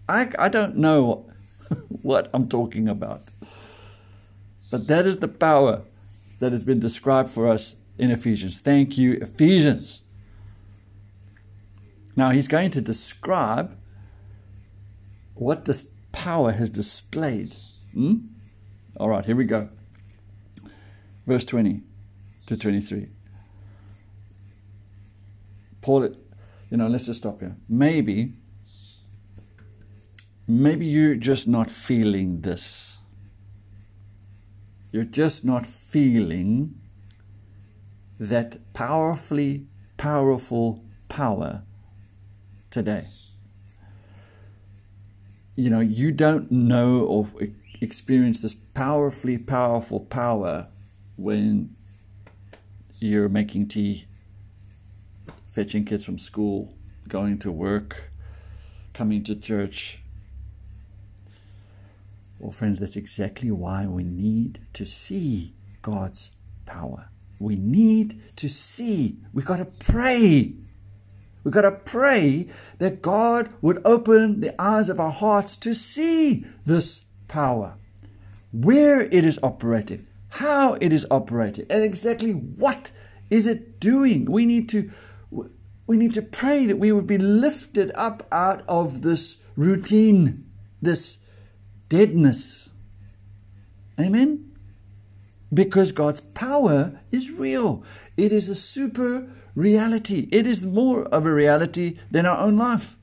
I, 0.08 0.32
I 0.36 0.48
don't 0.48 0.76
know 0.76 1.30
what 2.02 2.28
I'm 2.34 2.48
talking 2.48 2.88
about. 2.88 3.30
But 4.72 4.88
that 4.88 5.06
is 5.06 5.20
the 5.20 5.28
power 5.28 5.82
that 6.40 6.50
has 6.50 6.64
been 6.64 6.80
described 6.80 7.30
for 7.30 7.46
us 7.46 7.76
in 7.96 8.10
Ephesians. 8.10 8.58
Thank 8.58 8.98
you, 8.98 9.12
Ephesians. 9.22 10.02
Now 12.16 12.30
he's 12.30 12.48
going 12.48 12.72
to 12.72 12.80
describe 12.80 13.76
what 15.34 15.64
this 15.64 15.90
power 16.10 16.50
has 16.50 16.70
displayed. 16.70 17.54
Hmm? 17.94 18.16
All 18.96 19.08
right, 19.08 19.24
here 19.24 19.36
we 19.36 19.44
go. 19.44 19.68
Verse 21.26 21.44
20 21.44 21.80
to 22.46 22.56
23. 22.56 23.08
Paul, 25.80 26.08
you 26.70 26.76
know, 26.76 26.88
let's 26.88 27.06
just 27.06 27.20
stop 27.20 27.40
here. 27.40 27.56
Maybe, 27.68 28.32
maybe 30.48 30.86
you're 30.86 31.14
just 31.14 31.46
not 31.46 31.70
feeling 31.70 32.40
this. 32.40 32.98
You're 34.90 35.04
just 35.04 35.44
not 35.44 35.66
feeling 35.66 36.74
that 38.18 38.56
powerfully 38.72 39.66
powerful 39.96 40.84
power 41.08 41.62
today. 42.70 43.06
You 45.56 45.70
know, 45.70 45.80
you 45.80 46.10
don't 46.10 46.50
know 46.50 47.00
or 47.00 47.28
experience 47.84 48.40
this 48.40 48.54
powerfully 48.54 49.38
powerful 49.38 50.00
power 50.00 50.68
when 51.16 51.76
you're 52.98 53.28
making 53.28 53.68
tea, 53.68 54.06
fetching 55.46 55.84
kids 55.84 56.04
from 56.04 56.18
school, 56.18 56.74
going 57.08 57.38
to 57.38 57.52
work, 57.52 58.10
coming 58.92 59.22
to 59.22 59.36
church, 59.36 60.00
well, 62.44 62.50
friends, 62.50 62.80
that's 62.80 62.96
exactly 62.96 63.50
why 63.50 63.86
we 63.86 64.04
need 64.04 64.60
to 64.74 64.84
see 64.84 65.54
God's 65.80 66.32
power. 66.66 67.08
We 67.38 67.56
need 67.56 68.20
to 68.36 68.50
see. 68.50 69.18
We've 69.32 69.46
got 69.46 69.58
to 69.58 69.64
pray. 69.64 70.52
We've 71.42 71.54
got 71.54 71.62
to 71.62 71.70
pray 71.70 72.48
that 72.78 73.02
God 73.02 73.48
would 73.60 73.80
open 73.84 74.40
the 74.40 74.60
eyes 74.60 74.88
of 74.88 75.00
our 75.00 75.10
hearts 75.10 75.56
to 75.58 75.74
see 75.74 76.44
this 76.64 77.03
power, 77.34 77.74
where 78.52 79.00
it 79.00 79.24
is 79.24 79.40
operating, 79.42 80.06
how 80.28 80.74
it 80.74 80.92
is 80.92 81.04
operating, 81.10 81.66
and 81.68 81.82
exactly 81.82 82.30
what 82.30 82.92
is 83.28 83.48
it 83.48 83.80
doing. 83.80 84.30
We 84.30 84.46
need 84.46 84.68
to 84.68 84.88
we 85.88 85.96
need 85.96 86.14
to 86.14 86.22
pray 86.22 86.64
that 86.66 86.78
we 86.78 86.92
would 86.92 87.08
be 87.08 87.18
lifted 87.18 87.90
up 87.96 88.22
out 88.30 88.62
of 88.68 89.02
this 89.02 89.38
routine, 89.56 90.46
this 90.80 91.18
deadness. 91.88 92.70
Amen? 94.00 94.52
Because 95.52 95.90
God's 95.90 96.20
power 96.20 97.00
is 97.10 97.32
real. 97.32 97.82
It 98.16 98.32
is 98.32 98.48
a 98.48 98.54
super 98.54 99.28
reality. 99.56 100.28
It 100.30 100.46
is 100.46 100.62
more 100.62 101.04
of 101.06 101.26
a 101.26 101.34
reality 101.34 101.98
than 102.12 102.26
our 102.26 102.38
own 102.38 102.56
life. 102.56 102.96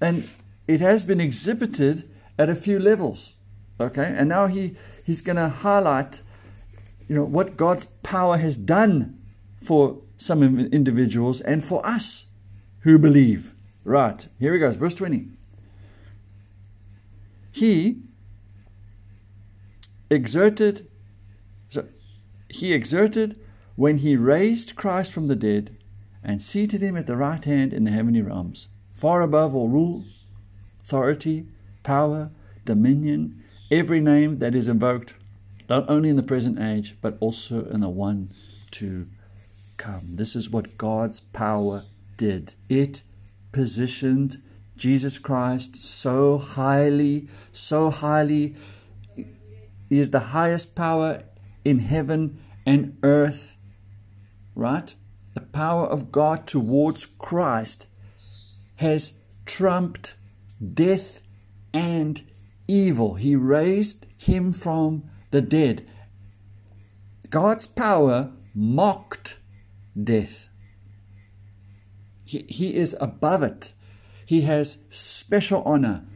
And 0.00 0.28
it 0.68 0.80
has 0.80 1.02
been 1.02 1.20
exhibited 1.20 2.08
at 2.38 2.50
a 2.50 2.54
few 2.54 2.78
levels. 2.78 3.34
Okay? 3.80 4.14
And 4.16 4.28
now 4.28 4.46
he, 4.46 4.76
he's 5.04 5.20
going 5.20 5.36
to 5.36 5.48
highlight 5.48 6.22
you 7.08 7.14
know 7.14 7.24
what 7.24 7.56
God's 7.56 7.84
power 7.84 8.38
has 8.38 8.56
done 8.56 9.18
for 9.56 10.00
some 10.16 10.42
individuals 10.42 11.40
and 11.40 11.64
for 11.64 11.84
us 11.86 12.26
who 12.80 12.98
believe. 12.98 13.54
Right. 13.84 14.26
Here 14.38 14.54
he 14.54 14.58
goes. 14.58 14.76
Verse 14.76 14.94
20. 14.94 15.28
He 17.52 17.98
exerted 20.10 20.86
so 21.68 21.84
he 22.48 22.72
exerted 22.72 23.38
when 23.76 23.98
he 23.98 24.16
raised 24.16 24.76
Christ 24.76 25.12
from 25.12 25.28
the 25.28 25.36
dead 25.36 25.76
and 26.22 26.40
seated 26.40 26.80
him 26.80 26.96
at 26.96 27.06
the 27.06 27.16
right 27.16 27.44
hand 27.44 27.72
in 27.72 27.84
the 27.84 27.90
heavenly 27.90 28.22
realms, 28.22 28.68
far 28.92 29.22
above 29.22 29.54
all 29.54 29.68
rule, 29.68 30.04
authority, 30.82 31.46
power, 31.84 32.30
dominion, 32.64 33.40
every 33.70 34.00
name 34.00 34.38
that 34.38 34.54
is 34.56 34.66
invoked, 34.66 35.14
not 35.68 35.88
only 35.88 36.08
in 36.08 36.16
the 36.16 36.22
present 36.22 36.58
age, 36.58 36.96
but 37.00 37.16
also 37.20 37.64
in 37.66 37.80
the 37.80 37.88
one 37.88 38.30
to 38.72 39.06
come. 39.76 40.14
This 40.14 40.34
is 40.34 40.50
what 40.50 40.76
God's 40.76 41.20
power 41.20 41.84
did. 42.16 42.54
It 42.68 43.02
positioned 43.52 44.42
Jesus 44.76 45.18
Christ 45.18 45.76
so 45.76 46.38
highly, 46.38 47.28
so 47.52 47.90
highly. 47.90 48.56
He 49.16 49.98
is 49.98 50.10
the 50.10 50.20
highest 50.20 50.74
power 50.74 51.22
in 51.64 51.78
heaven 51.78 52.42
and 52.66 52.98
earth, 53.02 53.56
right? 54.54 54.94
The 55.34 55.40
power 55.40 55.86
of 55.86 56.10
God 56.10 56.46
towards 56.46 57.06
Christ 57.06 57.86
has 58.76 59.14
trumped 59.46 60.16
death 60.72 61.22
and 61.74 62.22
evil. 62.68 63.14
He 63.14 63.36
raised 63.36 64.06
him 64.16 64.52
from 64.54 65.10
the 65.32 65.42
dead. 65.42 65.86
God's 67.28 67.66
power 67.66 68.30
mocked 68.54 69.40
death. 70.00 70.48
He, 72.24 72.46
he 72.48 72.74
is 72.76 72.96
above 73.00 73.42
it. 73.42 73.74
He 74.24 74.42
has 74.42 74.84
special 74.88 75.62
honor, 75.64 76.06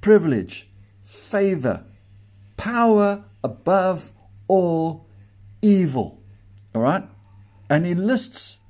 privilege, 0.00 0.70
favor, 1.02 1.84
power 2.56 3.24
above 3.44 4.12
all 4.46 5.06
evil. 5.60 6.22
All 6.74 6.82
right? 6.82 7.04
And 7.68 7.84
he 7.84 7.94
lists 7.94 8.60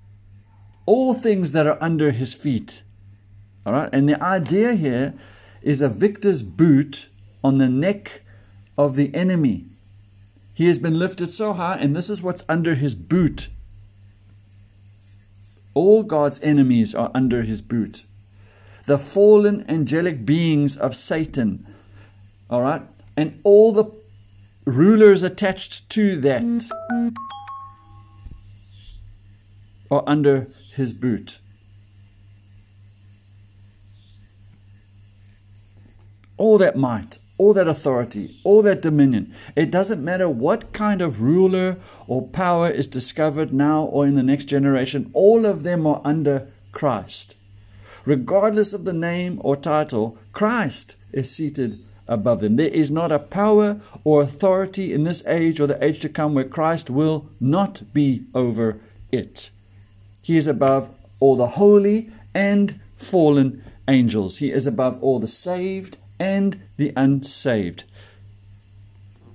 all 0.86 1.14
things 1.14 1.52
that 1.52 1.66
are 1.66 1.78
under 1.80 2.10
his 2.10 2.32
feet. 2.32 2.82
All 3.66 3.74
right? 3.74 3.90
And 3.92 4.08
the 4.08 4.20
idea 4.22 4.72
here 4.72 5.14
is 5.62 5.80
a 5.80 5.88
victor's 5.88 6.42
boot 6.42 7.08
on 7.42 7.58
the 7.58 7.68
neck 7.68 8.22
of 8.76 8.96
the 8.96 9.14
enemy. 9.14 9.66
He 10.54 10.66
has 10.66 10.78
been 10.78 10.98
lifted 10.98 11.30
so 11.30 11.52
high, 11.52 11.76
and 11.76 11.94
this 11.94 12.10
is 12.10 12.22
what's 12.22 12.44
under 12.48 12.74
his 12.74 12.94
boot. 12.94 13.48
All 15.74 16.02
God's 16.02 16.42
enemies 16.42 16.94
are 16.94 17.10
under 17.14 17.42
his 17.42 17.60
boot. 17.60 18.04
The 18.86 18.98
fallen 18.98 19.64
angelic 19.68 20.24
beings 20.24 20.76
of 20.76 20.96
Satan, 20.96 21.66
all 22.50 22.62
right, 22.62 22.82
and 23.16 23.38
all 23.44 23.70
the 23.72 23.84
rulers 24.64 25.22
attached 25.22 25.88
to 25.90 26.20
that 26.20 26.42
are 29.90 30.04
under 30.06 30.46
his 30.74 30.92
boot. 30.92 31.38
All 36.38 36.56
that 36.58 36.76
might, 36.76 37.18
all 37.36 37.52
that 37.52 37.68
authority, 37.68 38.36
all 38.42 38.62
that 38.62 38.82
dominion. 38.82 39.34
It 39.54 39.70
doesn't 39.70 40.02
matter 40.02 40.28
what 40.28 40.72
kind 40.72 41.02
of 41.02 41.20
ruler 41.20 41.76
or 42.06 42.26
power 42.26 42.70
is 42.70 42.86
discovered 42.86 43.52
now 43.52 43.82
or 43.82 44.06
in 44.06 44.14
the 44.14 44.22
next 44.22 44.46
generation, 44.46 45.10
all 45.12 45.46
of 45.46 45.62
them 45.62 45.86
are 45.86 46.00
under 46.04 46.48
Christ. 46.72 47.34
Regardless 48.04 48.72
of 48.72 48.84
the 48.84 48.92
name 48.92 49.40
or 49.42 49.56
title, 49.56 50.16
Christ 50.32 50.96
is 51.12 51.30
seated 51.30 51.78
above 52.08 52.40
them. 52.40 52.56
There 52.56 52.68
is 52.68 52.90
not 52.90 53.12
a 53.12 53.18
power 53.18 53.80
or 54.02 54.22
authority 54.22 54.92
in 54.94 55.04
this 55.04 55.26
age 55.26 55.60
or 55.60 55.66
the 55.66 55.82
age 55.84 56.00
to 56.00 56.08
come 56.08 56.34
where 56.34 56.44
Christ 56.44 56.88
will 56.88 57.28
not 57.38 57.82
be 57.92 58.24
over 58.34 58.80
it. 59.12 59.50
He 60.22 60.36
is 60.36 60.46
above 60.46 60.90
all 61.20 61.36
the 61.36 61.48
holy 61.48 62.10
and 62.34 62.80
fallen 62.96 63.62
angels. 63.86 64.38
He 64.38 64.50
is 64.50 64.66
above 64.66 65.02
all 65.02 65.18
the 65.18 65.28
saved 65.28 65.98
and 66.18 66.60
the 66.76 66.92
unsaved. 66.96 67.84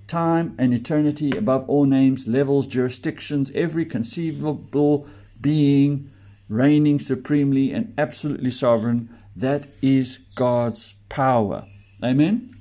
Time 0.08 0.56
and 0.58 0.74
eternity, 0.74 1.32
above 1.32 1.68
all 1.70 1.86
names, 1.86 2.28
levels, 2.28 2.68
jurisdictions, 2.68 3.52
every 3.56 3.86
conceivable 3.86 5.08
being 5.42 6.10
reigning 6.50 7.00
supremely 7.00 7.72
and 7.72 7.94
absolutely 7.98 8.52
sovereign, 8.52 9.10
that 9.36 9.68
is 9.82 10.18
God's 10.36 10.94
power. 11.10 11.66
Amen? 12.04 12.54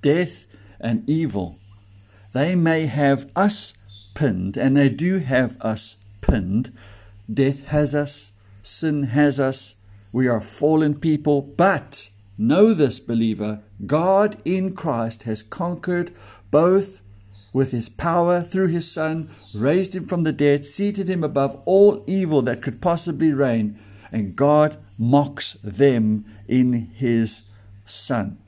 Death 0.00 0.46
and 0.80 1.08
evil, 1.08 1.58
they 2.32 2.54
may 2.54 2.86
have 2.86 3.30
us 3.36 3.74
pinned, 4.14 4.56
and 4.56 4.76
they 4.76 4.88
do 4.88 5.18
have 5.18 5.60
us 5.60 5.96
pinned. 6.20 6.72
Death 7.32 7.66
has 7.66 7.94
us, 7.94 8.32
sin 8.62 9.04
has 9.04 9.38
us, 9.38 9.76
we 10.12 10.26
are 10.26 10.40
fallen 10.40 10.94
people, 10.94 11.42
but 11.42 12.10
Know 12.42 12.72
this, 12.72 13.00
believer 13.00 13.60
God 13.84 14.38
in 14.46 14.72
Christ 14.72 15.24
has 15.24 15.42
conquered 15.42 16.10
both 16.50 17.02
with 17.52 17.70
his 17.70 17.90
power 17.90 18.40
through 18.40 18.68
his 18.68 18.90
Son, 18.90 19.28
raised 19.54 19.94
him 19.94 20.06
from 20.06 20.22
the 20.22 20.32
dead, 20.32 20.64
seated 20.64 21.06
him 21.06 21.22
above 21.22 21.60
all 21.66 22.02
evil 22.06 22.40
that 22.40 22.62
could 22.62 22.80
possibly 22.80 23.30
reign, 23.30 23.78
and 24.10 24.36
God 24.36 24.78
mocks 24.96 25.52
them 25.62 26.24
in 26.48 26.90
his 26.94 27.42
Son. 27.84 28.38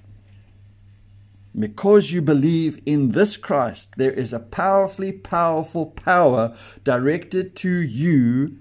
Because 1.54 2.12
you 2.12 2.22
believe 2.22 2.80
in 2.86 3.10
this 3.10 3.36
Christ, 3.36 3.98
there 3.98 4.10
is 4.10 4.32
a 4.32 4.40
powerfully 4.40 5.12
powerful 5.12 5.84
power 5.84 6.56
directed 6.82 7.54
to 7.56 7.70
you 7.70 8.56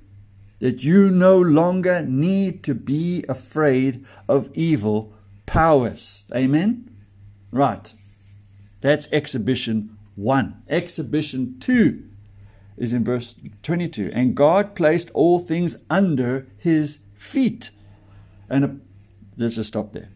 that 0.60 0.84
you 0.84 1.10
no 1.10 1.40
longer 1.40 2.02
need 2.02 2.66
to 2.66 2.76
be 2.76 3.24
afraid 3.30 4.06
of 4.28 4.50
evil 4.54 5.14
powers. 5.52 6.24
Amen? 6.34 6.90
Right. 7.52 7.94
That's 8.80 9.12
exhibition 9.12 9.98
one. 10.16 10.64
Exhibition 10.70 11.60
two 11.60 12.06
is 12.78 12.94
in 12.94 13.04
verse 13.04 13.36
22. 13.62 14.12
And 14.14 14.34
God 14.34 14.76
placed 14.76 15.12
all 15.12 15.40
things 15.40 15.84
under 15.90 16.48
his 16.58 17.04
feet. 17.16 17.72
And 18.50 18.64
a, 18.64 18.76
let's 19.36 19.58
just 19.58 19.68
stop 19.68 19.92
there. 19.92 20.08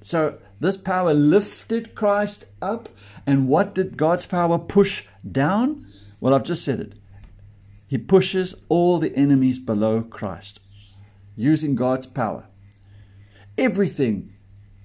So 0.00 0.38
this 0.60 0.76
power 0.76 1.12
lifted 1.12 1.96
Christ 1.96 2.44
up. 2.62 2.88
And 3.26 3.48
what 3.48 3.74
did 3.74 3.96
God's 3.96 4.26
power 4.26 4.60
push 4.60 5.06
down? 5.28 5.84
Well, 6.20 6.34
I've 6.34 6.44
just 6.44 6.64
said 6.64 6.78
it. 6.78 6.92
He 7.88 7.98
pushes 7.98 8.54
all 8.68 8.98
the 8.98 9.14
enemies 9.16 9.58
below 9.58 10.02
Christ 10.02 10.60
using 11.34 11.74
God's 11.74 12.06
power. 12.06 12.46
Everything 13.58 14.33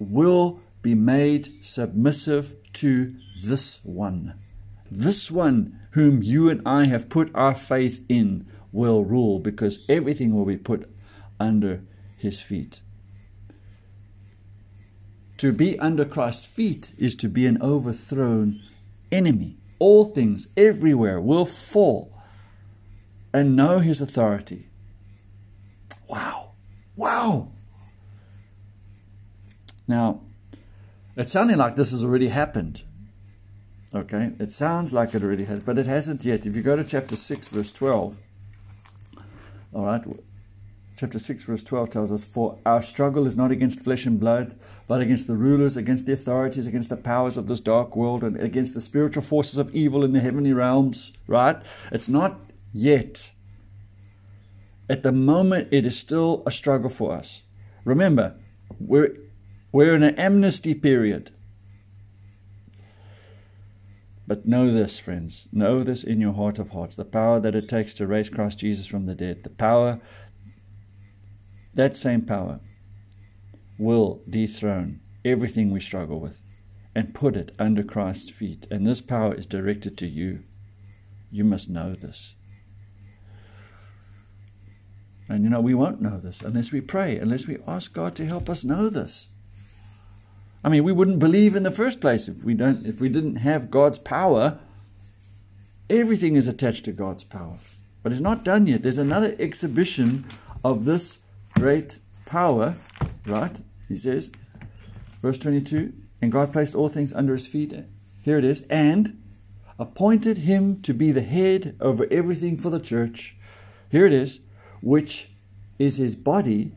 will 0.00 0.58
be 0.82 0.94
made 0.94 1.48
submissive 1.64 2.56
to 2.72 3.14
this 3.44 3.84
one. 3.84 4.34
This 4.90 5.30
one 5.30 5.78
whom 5.92 6.22
you 6.22 6.48
and 6.48 6.62
I 6.66 6.86
have 6.86 7.08
put 7.08 7.30
our 7.34 7.54
faith 7.54 8.04
in 8.08 8.46
will 8.72 9.04
rule 9.04 9.38
because 9.38 9.84
everything 9.88 10.34
will 10.34 10.44
be 10.44 10.56
put 10.56 10.90
under 11.38 11.82
his 12.16 12.40
feet. 12.40 12.80
To 15.38 15.52
be 15.52 15.78
under 15.78 16.04
Christ's 16.04 16.46
feet 16.46 16.92
is 16.98 17.14
to 17.16 17.28
be 17.28 17.46
an 17.46 17.60
overthrown 17.62 18.60
enemy. 19.10 19.58
All 19.78 20.06
things 20.06 20.48
everywhere 20.56 21.20
will 21.20 21.46
fall 21.46 22.22
and 23.32 23.56
know 23.56 23.78
his 23.78 24.00
authority. 24.00 24.68
Wow. 26.08 26.52
Wow. 26.96 27.52
Now, 29.90 30.20
it's 31.16 31.32
sounding 31.32 31.58
like 31.58 31.74
this 31.74 31.90
has 31.90 32.04
already 32.04 32.28
happened. 32.28 32.84
Okay, 33.92 34.30
it 34.38 34.52
sounds 34.52 34.92
like 34.92 35.16
it 35.16 35.24
already 35.24 35.46
has, 35.46 35.58
but 35.58 35.78
it 35.78 35.86
hasn't 35.86 36.24
yet. 36.24 36.46
If 36.46 36.54
you 36.54 36.62
go 36.62 36.76
to 36.76 36.84
chapter 36.84 37.16
6, 37.16 37.48
verse 37.48 37.72
12, 37.72 38.20
all 39.74 39.86
right, 39.86 40.00
chapter 40.96 41.18
6, 41.18 41.42
verse 41.42 41.64
12 41.64 41.90
tells 41.90 42.12
us, 42.12 42.22
For 42.22 42.56
our 42.64 42.80
struggle 42.80 43.26
is 43.26 43.36
not 43.36 43.50
against 43.50 43.80
flesh 43.80 44.06
and 44.06 44.20
blood, 44.20 44.54
but 44.86 45.00
against 45.00 45.26
the 45.26 45.34
rulers, 45.34 45.76
against 45.76 46.06
the 46.06 46.12
authorities, 46.12 46.68
against 46.68 46.88
the 46.88 46.96
powers 46.96 47.36
of 47.36 47.48
this 47.48 47.58
dark 47.58 47.96
world, 47.96 48.22
and 48.22 48.40
against 48.40 48.74
the 48.74 48.80
spiritual 48.80 49.24
forces 49.24 49.58
of 49.58 49.74
evil 49.74 50.04
in 50.04 50.12
the 50.12 50.20
heavenly 50.20 50.52
realms, 50.52 51.12
right? 51.26 51.60
It's 51.90 52.08
not 52.08 52.38
yet. 52.72 53.32
At 54.88 55.02
the 55.02 55.10
moment, 55.10 55.66
it 55.72 55.84
is 55.84 55.98
still 55.98 56.44
a 56.46 56.52
struggle 56.52 56.90
for 56.90 57.12
us. 57.12 57.42
Remember, 57.84 58.36
we're 58.78 59.16
we're 59.72 59.94
in 59.94 60.02
an 60.02 60.16
amnesty 60.16 60.74
period. 60.74 61.32
But 64.26 64.46
know 64.46 64.72
this, 64.72 64.98
friends. 64.98 65.48
Know 65.52 65.82
this 65.82 66.04
in 66.04 66.20
your 66.20 66.34
heart 66.34 66.58
of 66.58 66.70
hearts. 66.70 66.94
The 66.94 67.04
power 67.04 67.40
that 67.40 67.54
it 67.54 67.68
takes 67.68 67.94
to 67.94 68.06
raise 68.06 68.28
Christ 68.28 68.60
Jesus 68.60 68.86
from 68.86 69.06
the 69.06 69.14
dead, 69.14 69.42
the 69.42 69.50
power, 69.50 70.00
that 71.74 71.96
same 71.96 72.22
power, 72.22 72.60
will 73.76 74.22
dethrone 74.28 75.00
everything 75.24 75.70
we 75.70 75.80
struggle 75.80 76.20
with 76.20 76.40
and 76.94 77.14
put 77.14 77.36
it 77.36 77.52
under 77.58 77.82
Christ's 77.82 78.30
feet. 78.30 78.66
And 78.70 78.86
this 78.86 79.00
power 79.00 79.34
is 79.34 79.46
directed 79.46 79.96
to 79.98 80.06
you. 80.06 80.44
You 81.30 81.44
must 81.44 81.70
know 81.70 81.94
this. 81.94 82.34
And 85.28 85.44
you 85.44 85.50
know, 85.50 85.60
we 85.60 85.74
won't 85.74 86.02
know 86.02 86.18
this 86.18 86.42
unless 86.42 86.72
we 86.72 86.80
pray, 86.80 87.16
unless 87.16 87.46
we 87.46 87.58
ask 87.66 87.92
God 87.92 88.14
to 88.16 88.26
help 88.26 88.50
us 88.50 88.64
know 88.64 88.88
this. 88.88 89.28
I 90.62 90.68
mean, 90.68 90.84
we 90.84 90.92
wouldn't 90.92 91.18
believe 91.18 91.56
in 91.56 91.62
the 91.62 91.70
first 91.70 92.00
place 92.00 92.28
if 92.28 92.44
we 92.44 92.54
don't 92.54 92.84
if 92.84 93.00
we 93.00 93.08
didn't 93.08 93.36
have 93.36 93.70
God's 93.70 93.98
power. 93.98 94.58
Everything 95.88 96.36
is 96.36 96.46
attached 96.46 96.84
to 96.84 96.92
God's 96.92 97.24
power. 97.24 97.56
But 98.02 98.12
it's 98.12 98.20
not 98.20 98.44
done 98.44 98.66
yet. 98.66 98.82
There's 98.82 98.98
another 98.98 99.34
exhibition 99.38 100.24
of 100.64 100.84
this 100.84 101.20
great 101.54 101.98
power, 102.26 102.76
right? 103.26 103.60
He 103.88 103.96
says, 103.96 104.30
verse 105.20 105.36
22, 105.38 105.92
and 106.22 106.30
God 106.30 106.52
placed 106.52 106.74
all 106.74 106.88
things 106.88 107.12
under 107.12 107.32
his 107.32 107.48
feet. 107.48 107.74
Here 108.22 108.38
it 108.38 108.44
is, 108.44 108.62
and 108.70 109.20
appointed 109.78 110.38
him 110.38 110.80
to 110.82 110.94
be 110.94 111.10
the 111.10 111.22
head 111.22 111.76
over 111.80 112.06
everything 112.10 112.56
for 112.56 112.70
the 112.70 112.78
church. 112.78 113.36
Here 113.90 114.06
it 114.06 114.12
is, 114.12 114.44
which 114.80 115.30
is 115.78 115.96
his 115.96 116.14
body, 116.14 116.72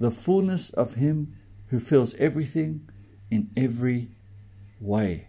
the 0.00 0.10
fullness 0.10 0.70
of 0.70 0.94
Him 0.94 1.36
who 1.68 1.78
fills 1.78 2.14
everything 2.16 2.88
in 3.30 3.50
every 3.56 4.08
way. 4.80 5.28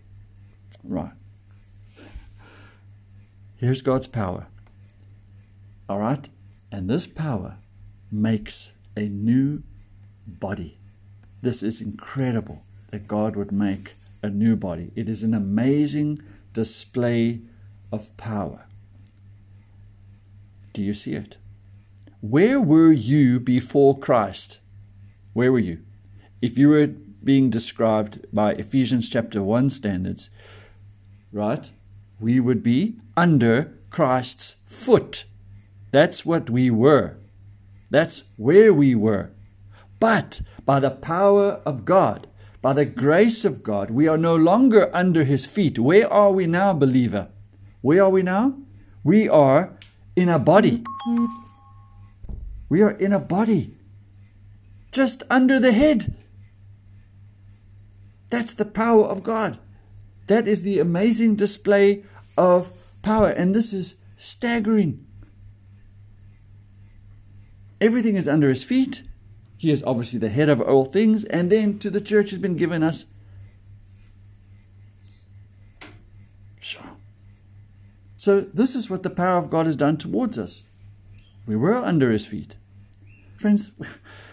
Right. 0.84 1.12
Here's 3.58 3.82
God's 3.82 4.08
power. 4.08 4.48
All 5.88 6.00
right? 6.00 6.28
And 6.72 6.90
this 6.90 7.06
power 7.06 7.58
makes 8.12 8.74
a 8.96 9.02
new 9.02 9.64
body. 10.26 10.78
This 11.42 11.62
is 11.62 11.82
incredible 11.82 12.64
that 12.92 13.08
God 13.08 13.36
would 13.36 13.52
make 13.52 13.94
a 14.24 14.30
new 14.30 14.56
body. 14.56 14.92
It 14.96 15.10
is 15.10 15.24
an 15.24 15.34
amazing 15.34 16.22
display 16.54 17.42
of 17.92 18.16
power. 18.18 18.66
Do 20.74 20.82
you 20.82 20.94
see 20.94 21.14
it? 21.14 21.38
Where 22.22 22.62
were 22.62 22.92
you 22.92 23.40
before 23.40 23.98
Christ? 23.98 24.60
Where 25.34 25.52
were 25.52 25.60
you? 25.60 25.80
If 26.42 26.58
you 26.58 26.70
were 26.70 26.92
being 27.24 27.50
described 27.50 28.26
by 28.34 28.54
Ephesians 28.54 29.10
chapter 29.10 29.44
1 29.44 29.70
standards, 29.70 30.30
right, 31.32 31.72
we 32.20 32.40
would 32.40 32.64
be 32.64 32.96
under 33.16 33.78
Christ's 33.90 34.56
foot. 34.66 35.26
That's 35.92 36.26
what 36.26 36.50
we 36.50 36.70
were. 36.70 37.18
That's 37.90 38.24
where 38.38 38.74
we 38.74 38.96
were. 38.96 39.32
But 40.00 40.42
by 40.66 40.80
the 40.80 40.92
power 40.92 41.62
of 41.66 41.86
God, 41.86 42.28
by 42.62 42.74
the 42.74 42.86
grace 42.86 43.44
of 43.44 43.64
God, 43.64 43.92
we 43.92 44.08
are 44.08 44.18
no 44.18 44.36
longer 44.36 44.90
under 44.96 45.24
his 45.24 45.46
feet. 45.46 45.78
Where 45.78 46.12
are 46.12 46.32
we 46.32 46.48
now, 46.48 46.74
believer? 46.74 47.30
Where 47.82 48.04
are 48.04 48.10
we 48.10 48.22
now? 48.22 48.56
We 49.04 49.28
are 49.28 49.78
in 50.16 50.30
a 50.30 50.40
body. 50.40 50.84
We 52.70 52.82
are 52.82 52.92
in 52.92 53.12
a 53.14 53.20
body. 53.20 53.76
Just 54.92 55.24
under 55.30 55.60
the 55.60 55.72
head. 55.72 56.16
That's 58.32 58.54
the 58.54 58.66
power 58.66 59.06
of 59.06 59.22
God. 59.22 59.60
That 60.28 60.48
is 60.48 60.64
the 60.64 60.80
amazing 60.80 61.36
display 61.36 62.04
of 62.38 62.72
power. 63.02 63.30
And 63.30 63.54
this 63.54 63.74
is 63.74 64.02
staggering. 64.18 65.06
Everything 67.80 68.16
is 68.16 68.28
under 68.28 68.50
his 68.50 68.64
feet. 68.64 69.04
He 69.58 69.70
is 69.70 69.84
obviously 69.84 70.18
the 70.18 70.30
head 70.30 70.50
of 70.50 70.62
all 70.62 70.86
things. 70.86 71.26
And 71.26 71.52
then 71.52 71.78
to 71.80 71.90
the 71.90 72.02
church 72.02 72.32
has 72.32 72.40
been 72.40 72.56
given 72.56 72.82
us. 72.82 73.06
So, 78.22 78.42
this 78.42 78.76
is 78.76 78.88
what 78.88 79.02
the 79.02 79.10
power 79.10 79.40
of 79.40 79.50
God 79.50 79.66
has 79.66 79.76
done 79.76 79.98
towards 79.98 80.38
us. 80.38 80.62
We 81.48 81.56
were 81.56 81.76
under 81.76 82.12
his 82.12 82.28
feet. 82.28 82.56
Friends, 83.36 83.72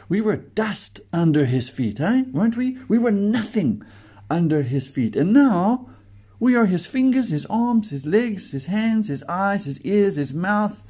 we 0.08 0.20
were 0.20 0.36
dust 0.36 1.00
under 1.12 1.44
his 1.44 1.68
feet, 1.68 2.00
eh? 2.00 2.22
weren't 2.32 2.56
we? 2.56 2.78
We 2.88 2.98
were 2.98 3.12
nothing 3.12 3.82
under 4.30 4.62
his 4.62 4.88
feet. 4.88 5.16
And 5.16 5.32
now 5.32 5.90
we 6.40 6.56
are 6.56 6.66
his 6.66 6.86
fingers, 6.86 7.30
his 7.30 7.46
arms, 7.46 7.90
his 7.90 8.06
legs, 8.06 8.52
his 8.52 8.66
hands, 8.66 9.08
his 9.08 9.22
eyes, 9.24 9.64
his 9.64 9.80
ears, 9.82 10.16
his 10.16 10.32
mouth. 10.32 10.84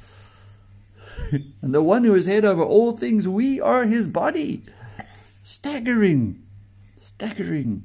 and 1.31 1.75
the 1.75 1.83
one 1.83 2.03
who 2.05 2.15
is 2.15 2.27
head 2.27 2.45
over 2.45 2.63
all 2.63 2.95
things, 2.95 3.27
we 3.27 3.59
are 3.59 3.85
his 3.85 4.07
body. 4.07 4.63
Staggering. 5.43 6.41
Staggering. 6.95 7.83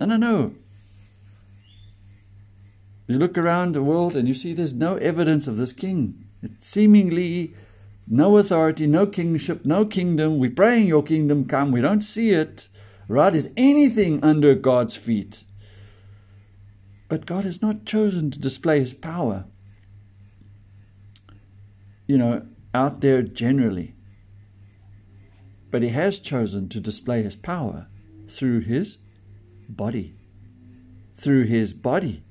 And 0.00 0.12
I 0.12 0.16
know. 0.16 0.54
You 3.06 3.18
look 3.18 3.36
around 3.36 3.74
the 3.74 3.82
world 3.82 4.16
and 4.16 4.26
you 4.26 4.34
see 4.34 4.52
there's 4.52 4.72
no 4.72 4.96
evidence 4.96 5.46
of 5.46 5.56
this 5.56 5.72
king. 5.72 6.29
It's 6.42 6.66
seemingly 6.66 7.54
no 8.06 8.38
authority, 8.38 8.86
no 8.86 9.06
kingship, 9.06 9.64
no 9.64 9.84
kingdom. 9.84 10.38
We're 10.38 10.50
praying 10.50 10.86
your 10.86 11.02
kingdom 11.02 11.44
come. 11.44 11.70
We 11.70 11.80
don't 11.80 12.02
see 12.02 12.30
it. 12.30 12.68
Right? 13.08 13.34
Is 13.34 13.52
anything 13.56 14.22
under 14.22 14.54
God's 14.54 14.96
feet? 14.96 15.44
But 17.08 17.26
God 17.26 17.44
has 17.44 17.60
not 17.60 17.84
chosen 17.84 18.30
to 18.30 18.38
display 18.38 18.78
his 18.78 18.92
power, 18.92 19.46
you 22.06 22.16
know, 22.16 22.46
out 22.72 23.00
there 23.00 23.22
generally. 23.22 23.96
But 25.72 25.82
he 25.82 25.88
has 25.88 26.20
chosen 26.20 26.68
to 26.68 26.80
display 26.80 27.24
his 27.24 27.34
power 27.34 27.88
through 28.28 28.60
his 28.60 28.98
body. 29.68 30.14
Through 31.16 31.44
his 31.44 31.72
body. 31.72 32.22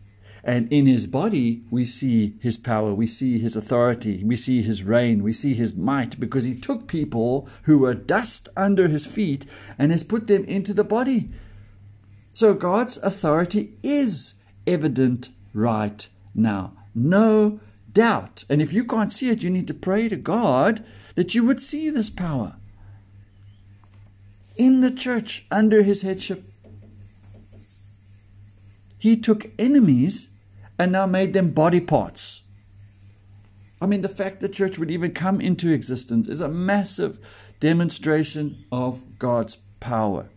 And 0.43 0.71
in 0.71 0.85
his 0.85 1.07
body, 1.07 1.63
we 1.69 1.85
see 1.85 2.35
his 2.39 2.57
power, 2.57 2.93
we 2.93 3.07
see 3.07 3.39
his 3.39 3.55
authority, 3.55 4.23
we 4.23 4.35
see 4.35 4.61
his 4.61 4.83
reign, 4.83 5.21
we 5.21 5.33
see 5.33 5.53
his 5.53 5.75
might, 5.75 6.19
because 6.19 6.45
he 6.45 6.55
took 6.55 6.87
people 6.87 7.47
who 7.63 7.79
were 7.79 7.93
dust 7.93 8.49
under 8.55 8.87
his 8.87 9.05
feet 9.05 9.45
and 9.77 9.91
has 9.91 10.03
put 10.03 10.27
them 10.27 10.45
into 10.45 10.73
the 10.73 10.83
body. 10.83 11.29
So 12.31 12.53
God's 12.53 12.97
authority 12.97 13.73
is 13.83 14.35
evident 14.65 15.29
right 15.53 16.07
now. 16.33 16.73
No 16.95 17.59
doubt. 17.91 18.45
And 18.49 18.61
if 18.61 18.71
you 18.71 18.85
can't 18.85 19.11
see 19.11 19.29
it, 19.29 19.43
you 19.43 19.49
need 19.49 19.67
to 19.67 19.73
pray 19.73 20.07
to 20.09 20.15
God 20.15 20.85
that 21.15 21.35
you 21.35 21.43
would 21.43 21.61
see 21.61 21.89
this 21.89 22.09
power 22.09 22.55
in 24.55 24.81
the 24.81 24.91
church 24.91 25.45
under 25.49 25.83
his 25.83 26.01
headship. 26.01 26.48
He 28.99 29.15
took 29.15 29.49
enemies 29.57 30.29
and 30.77 30.91
now 30.91 31.05
made 31.05 31.33
them 31.33 31.51
body 31.51 31.79
parts. 31.79 32.43
I 33.81 33.85
mean, 33.85 34.01
the 34.01 34.09
fact 34.09 34.41
the 34.41 34.49
church 34.49 34.77
would 34.77 34.91
even 34.91 35.13
come 35.13 35.39
into 35.39 35.71
existence 35.71 36.27
is 36.27 36.41
a 36.41 36.49
massive 36.49 37.17
demonstration 37.61 38.65
of 38.71 39.17
God's 39.17 39.57
power. 39.79 40.29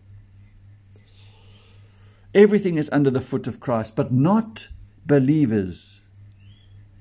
Everything 2.33 2.77
is 2.77 2.89
under 2.91 3.11
the 3.11 3.21
foot 3.21 3.45
of 3.45 3.59
Christ, 3.59 3.95
but 3.97 4.11
not 4.11 4.69
believers 5.05 6.01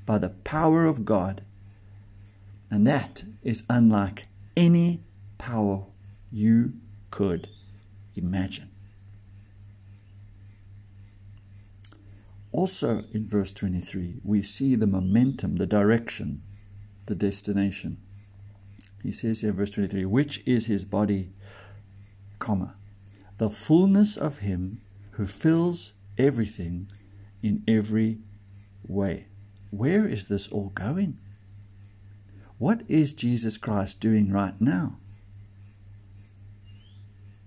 by 0.05 0.19
the 0.19 0.31
power 0.31 0.85
of 0.85 1.05
God. 1.05 1.43
And 2.71 2.87
that 2.87 3.25
is 3.43 3.63
unlike 3.71 4.27
any 4.57 5.05
power 5.39 5.85
you 6.33 6.73
could 7.11 7.49
imagine. 8.17 8.72
Also, 12.53 13.03
in 13.13 13.27
verse 13.27 13.51
23, 13.51 14.21
we 14.23 14.43
see 14.43 14.75
the 14.75 14.87
momentum, 14.87 15.57
the 15.57 15.67
direction, 15.67 16.43
the 17.07 17.15
destination. 17.15 17.97
He 19.03 19.11
says 19.11 19.41
here, 19.41 19.53
verse 19.53 19.71
23, 19.71 20.05
which 20.05 20.43
is 20.47 20.67
his 20.67 20.85
body, 20.85 21.33
comma, 22.39 22.75
the 23.39 23.49
fullness 23.49 24.17
of 24.17 24.39
him 24.39 24.83
who 25.13 25.27
fills 25.27 25.95
everything 26.19 26.91
in 27.43 27.65
every 27.67 28.19
way. 28.87 29.27
Where 29.71 30.07
is 30.07 30.27
this 30.29 30.49
all 30.49 30.69
going? 30.75 31.19
What 32.59 32.83
is 32.87 33.15
Jesus 33.15 33.57
Christ 33.57 33.99
doing 33.99 34.31
right 34.31 34.61
now? 34.61 34.99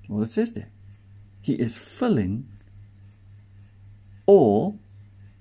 Well, 0.09 0.23
it 0.23 0.29
says 0.29 0.53
there. 0.53 0.71
He 1.41 1.53
is 1.53 1.77
filling 1.77 2.49
all 4.25 4.79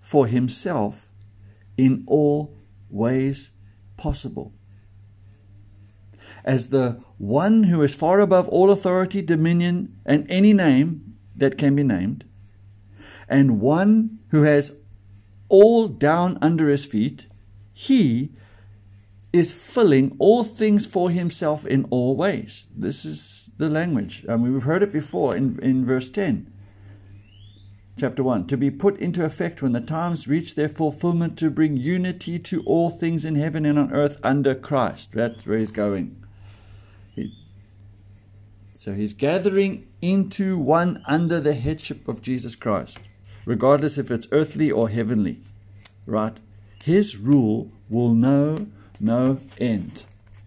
for 0.05 0.27
himself 0.27 1.15
in 1.79 2.05
all 2.07 2.55
ways 2.91 3.53
possible. 3.97 4.53
As 6.45 6.69
the 6.69 7.03
one 7.17 7.65
who 7.65 7.81
is 7.83 7.95
far 7.95 8.21
above 8.21 8.47
all 8.51 8.71
authority, 8.71 9.23
dominion, 9.23 9.97
and 10.05 10.27
any 10.29 10.53
name, 10.53 11.17
that 11.35 11.57
can 11.57 11.75
be 11.75 11.83
named, 11.83 12.27
and 13.31 13.63
one 13.63 14.19
who 14.29 14.43
has 14.43 14.79
all 15.49 15.89
down 15.89 16.37
under 16.43 16.69
his 16.69 16.85
feet, 16.85 17.27
he 17.73 18.31
is 19.33 19.53
filling 19.53 20.15
all 20.19 20.45
things 20.45 20.85
for 20.85 21.11
himself 21.11 21.67
in 21.67 21.87
all 21.89 22.15
ways. 22.15 22.67
This 22.77 23.07
is 23.07 23.53
the 23.57 23.71
language. 23.71 24.27
I 24.29 24.37
mean, 24.37 24.53
we've 24.53 24.65
heard 24.65 24.83
it 24.83 24.93
before 24.93 25.35
in, 25.35 25.59
in 25.63 25.83
verse 25.87 26.11
10, 26.11 26.53
chapter 27.97 28.23
1. 28.23 28.47
To 28.49 28.57
be 28.57 28.71
put 28.71 28.99
into 28.99 29.25
effect 29.25 29.63
when 29.63 29.73
the 29.73 29.81
times 29.81 30.29
reach 30.29 30.55
their 30.55 30.69
fulfillment 30.69 31.39
to 31.39 31.51
bring 31.51 31.77
unity 31.77 32.39
to 32.41 32.63
all 32.63 32.91
things 32.91 33.25
in 33.25 33.37
heaven 33.37 33.65
and 33.65 33.79
on 33.79 33.93
earth 33.93 34.19
under 34.23 34.55
Christ. 34.55 35.13
That's 35.13 35.47
where 35.47 35.59
he's 35.59 35.71
going. 35.71 36.21
So 38.73 38.93
he's 38.93 39.13
gathering 39.13 39.87
into 40.03 40.59
one 40.59 41.03
under 41.07 41.41
the 41.41 41.55
headship 41.55 42.09
of 42.09 42.21
Jesus 42.21 42.57
Christ, 42.57 42.99
regardless 43.47 43.97
if 43.97 44.11
it's 44.11 44.27
earthly 44.33 44.71
or 44.71 44.89
heavenly. 44.89 45.41
Right? 46.07 46.39
His 46.83 47.17
rule 47.17 47.71
will 47.89 48.13
know 48.13 48.67
no 48.99 49.41
end. 49.59 50.05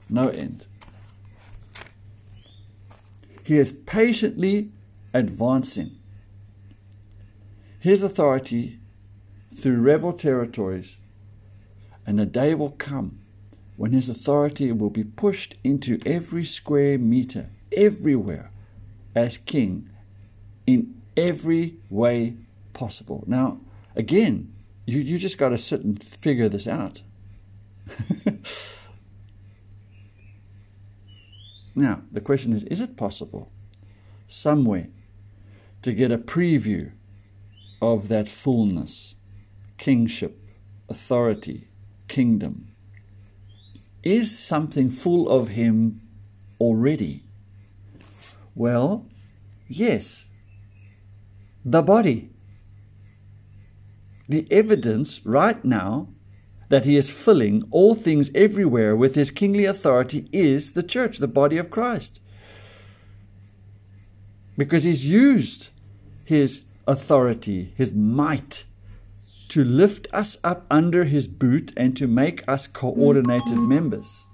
No 0.10 0.28
end. 0.30 0.66
He 3.44 3.58
is 3.58 3.72
patiently 3.72 4.72
advancing 5.14 5.97
his 7.80 8.04
authority 8.04 8.80
through 9.54 9.82
rebel 9.82 10.14
territories, 10.14 10.98
and 12.06 12.20
a 12.20 12.26
day 12.26 12.54
will 12.54 12.72
come 12.72 13.20
when 13.76 13.92
his 13.92 14.10
authority 14.10 14.72
will 14.72 14.90
be 14.90 15.04
pushed 15.04 15.56
into 15.64 16.00
every 16.06 16.44
square 16.44 16.98
meter, 16.98 17.50
everywhere, 17.72 18.52
as 19.16 19.38
king, 19.38 19.90
in 20.66 21.02
every 21.16 21.76
way 21.90 22.36
possible. 22.74 23.24
Now, 23.28 23.60
again, 23.96 24.54
you, 24.86 25.00
you 25.00 25.18
just 25.18 25.38
got 25.38 25.50
to 25.50 25.58
sit 25.58 25.82
and 25.82 26.02
figure 26.04 26.50
this 26.50 26.68
out. 26.68 27.02
now, 31.76 32.02
the 32.12 32.22
question 32.22 32.54
is 32.54 32.64
is 32.66 32.82
it 32.82 32.98
possible 32.98 33.52
somewhere 34.28 34.88
to 35.82 35.94
get 35.94 36.12
a 36.12 36.18
preview 36.18 36.92
of 37.82 38.08
that 38.08 38.28
fullness, 38.28 39.16
kingship, 39.78 40.40
authority, 40.90 41.68
kingdom? 42.08 42.70
Is 44.04 44.38
something 44.38 44.90
full 44.90 45.30
of 45.30 45.50
Him 45.50 46.02
already? 46.60 47.24
Well, 48.56 49.06
yes. 49.68 50.28
The 51.64 51.82
body. 51.82 52.32
The 54.30 54.48
evidence 54.50 55.26
right 55.26 55.64
now 55.64 56.10
that 56.70 56.86
he 56.86 56.98
is 56.98 57.10
filling 57.10 57.64
all 57.72 57.96
things 57.96 58.32
everywhere 58.36 58.96
with 58.96 59.16
his 59.16 59.32
kingly 59.32 59.66
authority 59.66 60.28
is 60.32 60.74
the 60.74 60.84
church, 60.84 61.18
the 61.20 61.28
body 61.28 61.58
of 61.58 61.72
Christ. 61.72 62.20
Because 64.58 64.84
he's 64.84 65.08
used 65.08 65.70
his 66.26 66.66
authority, 66.88 67.74
his 67.76 67.94
might, 67.94 68.64
to 69.50 69.64
lift 69.64 70.08
us 70.14 70.38
up 70.44 70.66
under 70.72 71.04
his 71.04 71.28
boot 71.28 71.72
and 71.78 71.96
to 71.98 72.08
make 72.08 72.48
us 72.48 72.68
coordinated 72.68 73.58
members 73.58 74.26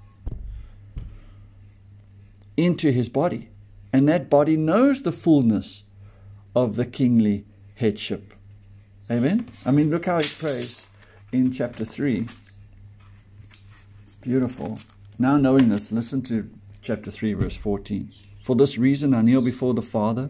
into 2.55 2.91
his 2.91 3.09
body. 3.09 3.49
And 3.91 4.07
that 4.09 4.29
body 4.29 4.57
knows 4.57 5.03
the 5.03 5.11
fullness 5.11 5.83
of 6.55 6.75
the 6.75 6.85
kingly 6.85 7.45
headship. 7.75 8.33
Amen? 9.09 9.47
I 9.65 9.71
mean, 9.71 9.89
look 9.89 10.05
how 10.05 10.21
he 10.21 10.29
prays 10.29 10.87
in 11.31 11.51
chapter 11.51 11.85
3. 11.85 12.27
It's 14.03 14.15
beautiful. 14.15 14.79
Now, 15.19 15.37
knowing 15.37 15.69
this, 15.69 15.91
listen 15.91 16.21
to 16.23 16.49
chapter 16.81 17.11
3, 17.11 17.33
verse 17.33 17.55
14. 17.55 18.11
For 18.41 18.55
this 18.55 18.77
reason, 18.77 19.13
I 19.13 19.21
kneel 19.21 19.41
before 19.41 19.73
the 19.73 19.81
Father, 19.81 20.29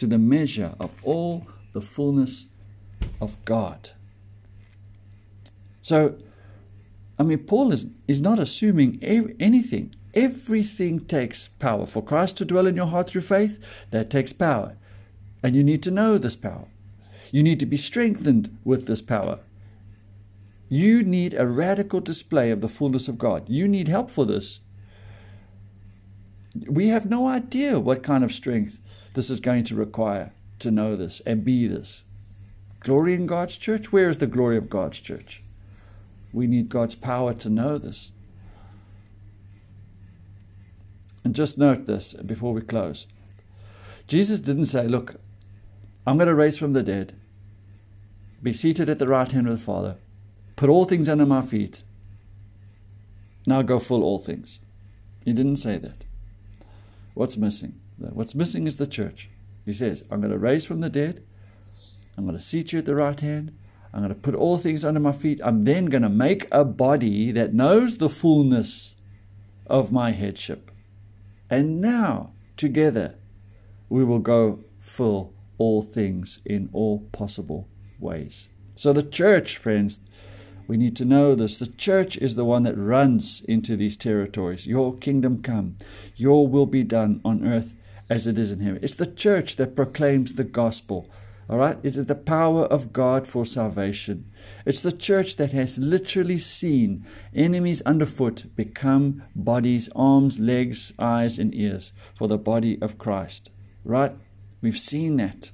to 0.00 0.06
the 0.06 0.18
measure 0.18 0.74
of 0.80 0.90
all 1.04 1.46
the 1.72 1.80
fullness 1.80 2.46
of 3.20 3.36
God. 3.44 3.90
So, 5.82 6.16
I 7.18 7.22
mean, 7.22 7.38
Paul 7.38 7.70
is, 7.70 7.86
is 8.08 8.22
not 8.22 8.38
assuming 8.38 8.98
anything. 9.02 9.94
Everything 10.14 11.00
takes 11.00 11.48
power. 11.48 11.84
For 11.84 12.02
Christ 12.02 12.38
to 12.38 12.46
dwell 12.46 12.66
in 12.66 12.76
your 12.76 12.86
heart 12.86 13.10
through 13.10 13.20
faith, 13.20 13.62
that 13.90 14.08
takes 14.08 14.32
power. 14.32 14.76
And 15.42 15.54
you 15.54 15.62
need 15.62 15.82
to 15.82 15.90
know 15.90 16.16
this 16.16 16.36
power. 16.36 16.66
You 17.30 17.42
need 17.42 17.60
to 17.60 17.66
be 17.66 17.76
strengthened 17.76 18.56
with 18.64 18.86
this 18.86 19.02
power. 19.02 19.40
You 20.70 21.02
need 21.02 21.34
a 21.34 21.46
radical 21.46 22.00
display 22.00 22.50
of 22.50 22.62
the 22.62 22.68
fullness 22.68 23.06
of 23.06 23.18
God. 23.18 23.50
You 23.50 23.68
need 23.68 23.88
help 23.88 24.10
for 24.10 24.24
this. 24.24 24.60
We 26.66 26.88
have 26.88 27.08
no 27.08 27.28
idea 27.28 27.78
what 27.78 28.02
kind 28.02 28.24
of 28.24 28.32
strength 28.32 28.79
this 29.14 29.30
is 29.30 29.40
going 29.40 29.64
to 29.64 29.74
require 29.74 30.32
to 30.60 30.70
know 30.70 30.96
this 30.96 31.20
and 31.20 31.44
be 31.44 31.66
this. 31.66 32.04
Glory 32.80 33.14
in 33.14 33.26
God's 33.26 33.56
church? 33.56 33.92
Where 33.92 34.08
is 34.08 34.18
the 34.18 34.26
glory 34.26 34.56
of 34.56 34.70
God's 34.70 35.00
church? 35.00 35.42
We 36.32 36.46
need 36.46 36.68
God's 36.68 36.94
power 36.94 37.34
to 37.34 37.50
know 37.50 37.76
this. 37.76 38.12
And 41.24 41.34
just 41.34 41.58
note 41.58 41.86
this 41.86 42.14
before 42.14 42.54
we 42.54 42.62
close. 42.62 43.06
Jesus 44.06 44.40
didn't 44.40 44.66
say, 44.66 44.86
Look, 44.86 45.16
I'm 46.06 46.16
going 46.16 46.28
to 46.28 46.34
raise 46.34 46.56
from 46.56 46.72
the 46.72 46.82
dead, 46.82 47.14
be 48.42 48.52
seated 48.52 48.88
at 48.88 48.98
the 48.98 49.06
right 49.06 49.30
hand 49.30 49.46
of 49.46 49.58
the 49.58 49.64
Father, 49.64 49.96
put 50.56 50.70
all 50.70 50.86
things 50.86 51.08
under 51.08 51.26
my 51.26 51.42
feet. 51.42 51.82
Now 53.46 53.62
go 53.62 53.78
full 53.78 54.02
all 54.02 54.18
things. 54.18 54.60
He 55.24 55.32
didn't 55.32 55.56
say 55.56 55.76
that. 55.78 56.04
What's 57.14 57.36
missing? 57.36 57.80
What's 58.00 58.34
missing 58.34 58.66
is 58.66 58.78
the 58.78 58.86
church. 58.86 59.30
He 59.64 59.72
says, 59.72 60.04
I'm 60.10 60.20
going 60.20 60.32
to 60.32 60.38
raise 60.38 60.64
from 60.64 60.80
the 60.80 60.88
dead. 60.88 61.22
I'm 62.16 62.24
going 62.24 62.36
to 62.36 62.42
seat 62.42 62.72
you 62.72 62.78
at 62.78 62.86
the 62.86 62.94
right 62.94 63.18
hand. 63.18 63.56
I'm 63.92 64.00
going 64.00 64.14
to 64.14 64.20
put 64.20 64.34
all 64.34 64.56
things 64.56 64.84
under 64.84 65.00
my 65.00 65.12
feet. 65.12 65.40
I'm 65.44 65.64
then 65.64 65.86
going 65.86 66.02
to 66.02 66.08
make 66.08 66.46
a 66.50 66.64
body 66.64 67.32
that 67.32 67.54
knows 67.54 67.98
the 67.98 68.08
fullness 68.08 68.94
of 69.66 69.92
my 69.92 70.12
headship. 70.12 70.70
And 71.48 71.80
now, 71.80 72.32
together, 72.56 73.16
we 73.88 74.04
will 74.04 74.20
go 74.20 74.64
full 74.78 75.34
all 75.58 75.82
things 75.82 76.40
in 76.44 76.70
all 76.72 77.00
possible 77.12 77.68
ways. 77.98 78.48
So, 78.76 78.92
the 78.92 79.02
church, 79.02 79.56
friends, 79.56 80.00
we 80.66 80.76
need 80.76 80.96
to 80.96 81.04
know 81.04 81.34
this. 81.34 81.58
The 81.58 81.66
church 81.66 82.16
is 82.16 82.36
the 82.36 82.44
one 82.44 82.62
that 82.62 82.78
runs 82.78 83.42
into 83.44 83.76
these 83.76 83.96
territories. 83.96 84.66
Your 84.66 84.96
kingdom 84.96 85.42
come, 85.42 85.76
your 86.14 86.46
will 86.46 86.66
be 86.66 86.84
done 86.84 87.20
on 87.24 87.46
earth 87.46 87.74
as 88.10 88.26
it 88.26 88.36
is 88.36 88.50
in 88.50 88.60
heaven. 88.60 88.80
It's 88.82 88.96
the 88.96 89.06
church 89.06 89.56
that 89.56 89.76
proclaims 89.76 90.34
the 90.34 90.44
gospel. 90.44 91.08
All 91.48 91.58
right? 91.58 91.78
It 91.82 91.96
is 91.96 92.06
the 92.06 92.14
power 92.14 92.64
of 92.66 92.92
God 92.92 93.26
for 93.26 93.46
salvation. 93.46 94.30
It's 94.66 94.80
the 94.80 94.92
church 94.92 95.36
that 95.36 95.52
has 95.52 95.78
literally 95.78 96.38
seen 96.38 97.06
enemies 97.34 97.80
underfoot 97.82 98.54
become 98.54 99.22
bodies, 99.34 99.88
arms, 99.94 100.38
legs, 100.38 100.92
eyes, 100.98 101.38
and 101.38 101.54
ears 101.54 101.92
for 102.14 102.28
the 102.28 102.38
body 102.38 102.80
of 102.82 102.98
Christ. 102.98 103.50
Right? 103.84 104.12
We've 104.60 104.78
seen 104.78 105.16
that. 105.16 105.52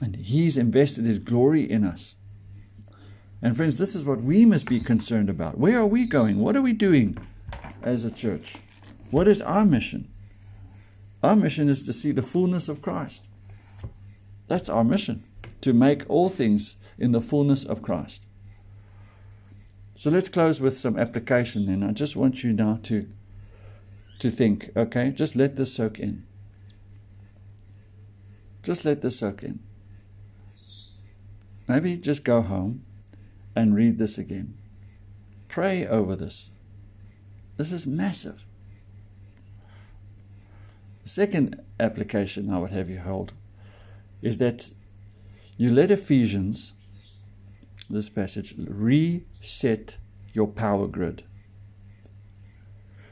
And 0.00 0.16
He's 0.16 0.56
invested 0.56 1.04
His 1.04 1.18
glory 1.18 1.70
in 1.70 1.84
us. 1.84 2.14
And 3.42 3.56
friends, 3.56 3.76
this 3.76 3.94
is 3.94 4.04
what 4.04 4.20
we 4.20 4.44
must 4.44 4.68
be 4.68 4.80
concerned 4.80 5.30
about. 5.30 5.58
Where 5.58 5.78
are 5.78 5.86
we 5.86 6.06
going? 6.06 6.38
What 6.38 6.56
are 6.56 6.62
we 6.62 6.72
doing 6.72 7.16
as 7.82 8.04
a 8.04 8.10
church? 8.10 8.56
What 9.10 9.28
is 9.28 9.42
our 9.42 9.64
mission? 9.64 10.08
Our 11.22 11.36
mission 11.36 11.68
is 11.68 11.84
to 11.84 11.92
see 11.92 12.12
the 12.12 12.22
fullness 12.22 12.68
of 12.68 12.80
Christ. 12.80 13.28
That's 14.48 14.68
our 14.68 14.84
mission, 14.84 15.24
to 15.60 15.72
make 15.72 16.08
all 16.08 16.28
things 16.28 16.76
in 16.98 17.12
the 17.12 17.20
fullness 17.20 17.64
of 17.64 17.82
Christ. 17.82 18.26
So 19.96 20.10
let's 20.10 20.28
close 20.28 20.60
with 20.60 20.78
some 20.78 20.98
application 20.98 21.66
then. 21.66 21.82
I 21.82 21.92
just 21.92 22.16
want 22.16 22.42
you 22.42 22.52
now 22.52 22.78
to 22.84 23.06
to 24.20 24.30
think, 24.30 24.70
okay? 24.76 25.10
Just 25.10 25.34
let 25.34 25.56
this 25.56 25.74
soak 25.74 25.98
in. 25.98 26.24
Just 28.62 28.84
let 28.84 29.00
this 29.00 29.18
soak 29.18 29.42
in. 29.42 29.60
Maybe 31.66 31.96
just 31.96 32.22
go 32.22 32.42
home 32.42 32.84
and 33.56 33.74
read 33.74 33.98
this 33.98 34.18
again. 34.18 34.58
Pray 35.48 35.86
over 35.86 36.16
this. 36.16 36.50
This 37.56 37.72
is 37.72 37.86
massive. 37.86 38.44
Second 41.10 41.60
application 41.80 42.54
I 42.54 42.60
would 42.60 42.70
have 42.70 42.88
you 42.88 43.00
hold 43.00 43.32
is 44.22 44.38
that 44.38 44.70
you 45.56 45.68
let 45.68 45.90
Ephesians, 45.90 46.74
this 47.90 48.08
passage, 48.08 48.54
reset 48.56 49.96
your 50.32 50.46
power 50.46 50.86
grid. 50.86 51.24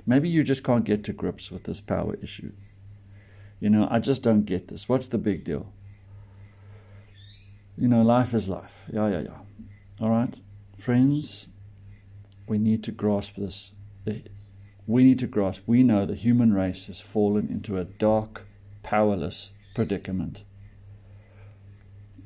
Maybe 0.07 0.29
you 0.29 0.45
just 0.45 0.63
can't 0.63 0.85
get 0.85 1.03
to 1.07 1.13
grips 1.13 1.51
with 1.51 1.65
this 1.65 1.81
power 1.81 2.17
issue. 2.23 2.53
You 3.59 3.71
know, 3.71 3.89
I 3.91 3.99
just 3.99 4.23
don't 4.23 4.45
get 4.45 4.69
this. 4.69 4.89
What's 4.89 5.09
the 5.09 5.19
big 5.19 5.43
deal? 5.43 5.73
You 7.77 7.89
know, 7.89 8.03
life 8.03 8.33
is 8.33 8.49
life. 8.49 8.85
Yeah, 8.93 9.09
yeah, 9.09 9.23
yeah. 9.23 9.39
All 10.01 10.11
right? 10.11 10.39
Friends, 10.77 11.49
we 12.47 12.59
need 12.59 12.85
to 12.85 12.93
grasp 12.93 13.35
this. 13.35 13.73
We 14.89 15.05
need 15.05 15.19
to 15.19 15.27
grasp, 15.27 15.65
we 15.67 15.83
know 15.83 16.07
the 16.07 16.15
human 16.15 16.55
race 16.55 16.87
has 16.87 16.99
fallen 16.99 17.49
into 17.49 17.77
a 17.77 17.85
dark, 17.85 18.47
powerless 18.83 19.51
predicament. 19.75 20.45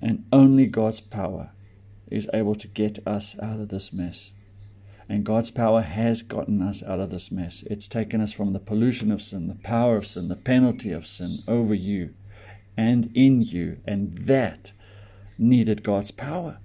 And 0.00 0.26
only 0.32 0.66
God's 0.66 1.00
power 1.00 1.50
is 2.08 2.30
able 2.32 2.54
to 2.54 2.68
get 2.68 3.00
us 3.04 3.36
out 3.40 3.58
of 3.58 3.70
this 3.70 3.92
mess. 3.92 4.30
And 5.08 5.24
God's 5.24 5.50
power 5.50 5.82
has 5.82 6.22
gotten 6.22 6.62
us 6.62 6.84
out 6.84 7.00
of 7.00 7.10
this 7.10 7.32
mess. 7.32 7.64
It's 7.64 7.88
taken 7.88 8.20
us 8.20 8.32
from 8.32 8.52
the 8.52 8.60
pollution 8.60 9.10
of 9.10 9.22
sin, 9.22 9.48
the 9.48 9.56
power 9.56 9.96
of 9.96 10.06
sin, 10.06 10.28
the 10.28 10.36
penalty 10.36 10.92
of 10.92 11.04
sin 11.04 11.38
over 11.48 11.74
you 11.74 12.14
and 12.76 13.10
in 13.12 13.42
you. 13.42 13.78
And 13.84 14.16
that 14.18 14.70
needed 15.36 15.82
God's 15.82 16.12
power. 16.12 16.60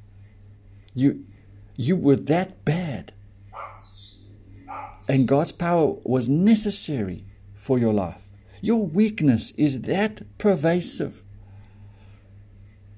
You, 0.94 1.26
you 1.76 1.96
were 1.96 2.18
that 2.18 2.64
bad. 2.64 3.14
And 5.08 5.28
God's 5.28 5.52
power 5.52 5.96
was 6.04 6.28
necessary 6.28 7.26
for 7.54 7.80
your 7.80 7.94
life. 7.94 8.30
Your 8.62 8.86
weakness 8.86 9.52
is 9.52 9.84
that 9.84 10.22
pervasive. 10.38 11.24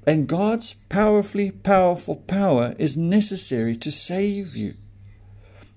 And 0.07 0.27
God's 0.27 0.73
powerfully 0.73 1.51
powerful 1.51 2.15
power 2.15 2.73
is 2.79 2.97
necessary 2.97 3.77
to 3.77 3.91
save 3.91 4.55
you. 4.55 4.73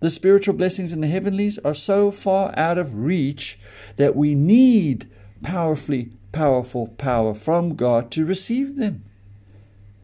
The 0.01 0.11
spiritual 0.11 0.55
blessings 0.55 0.93
in 0.93 1.01
the 1.01 1.07
heavenlies 1.07 1.59
are 1.59 1.75
so 1.75 2.11
far 2.11 2.53
out 2.59 2.79
of 2.79 2.97
reach 2.97 3.59
that 3.97 4.17
we 4.17 4.35
need 4.35 5.09
powerfully 5.43 6.13
powerful 6.33 6.89
power 6.89 7.35
from 7.35 7.77
God 7.77 8.11
to 8.13 8.25
receive 8.25 8.77
them. 8.77 9.05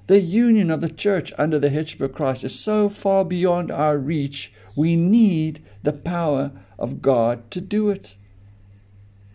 The 0.09 0.21
union 0.21 0.71
of 0.71 0.81
the 0.81 0.89
church 0.89 1.35
under 1.37 1.59
the 1.59 1.69
headship 1.69 2.01
of 2.01 2.15
Christ 2.15 2.43
is 2.43 2.59
so 2.59 2.89
far 2.89 3.27
beyond 3.27 3.71
our 3.71 3.99
reach, 3.99 4.55
we 4.75 4.97
need 4.97 5.63
the 5.83 5.93
power 5.93 6.51
of 6.79 7.03
God 7.03 7.51
to 7.51 7.61
do 7.61 7.91
it. 7.91 8.17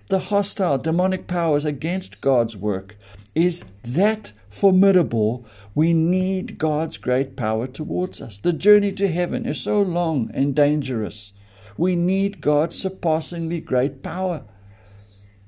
The 0.08 0.18
hostile 0.18 0.80
demonic 0.80 1.28
powers 1.28 1.64
against 1.64 2.22
God's 2.22 2.58
work 2.58 2.98
is 3.36 3.64
that 3.84 4.32
formidable, 4.50 5.46
we 5.76 5.94
need 5.94 6.58
God's 6.58 6.98
great 6.98 7.36
power 7.36 7.68
towards 7.68 8.20
us. 8.20 8.40
The 8.40 8.52
journey 8.52 8.94
to 8.94 9.08
heaven 9.08 9.46
is 9.46 9.62
so 9.62 9.80
long 9.80 10.32
and 10.34 10.56
dangerous. 10.56 11.34
We 11.78 11.96
need 11.96 12.42
God's 12.42 12.80
surpassingly 12.80 13.60
great 13.60 14.02
power. 14.02 14.44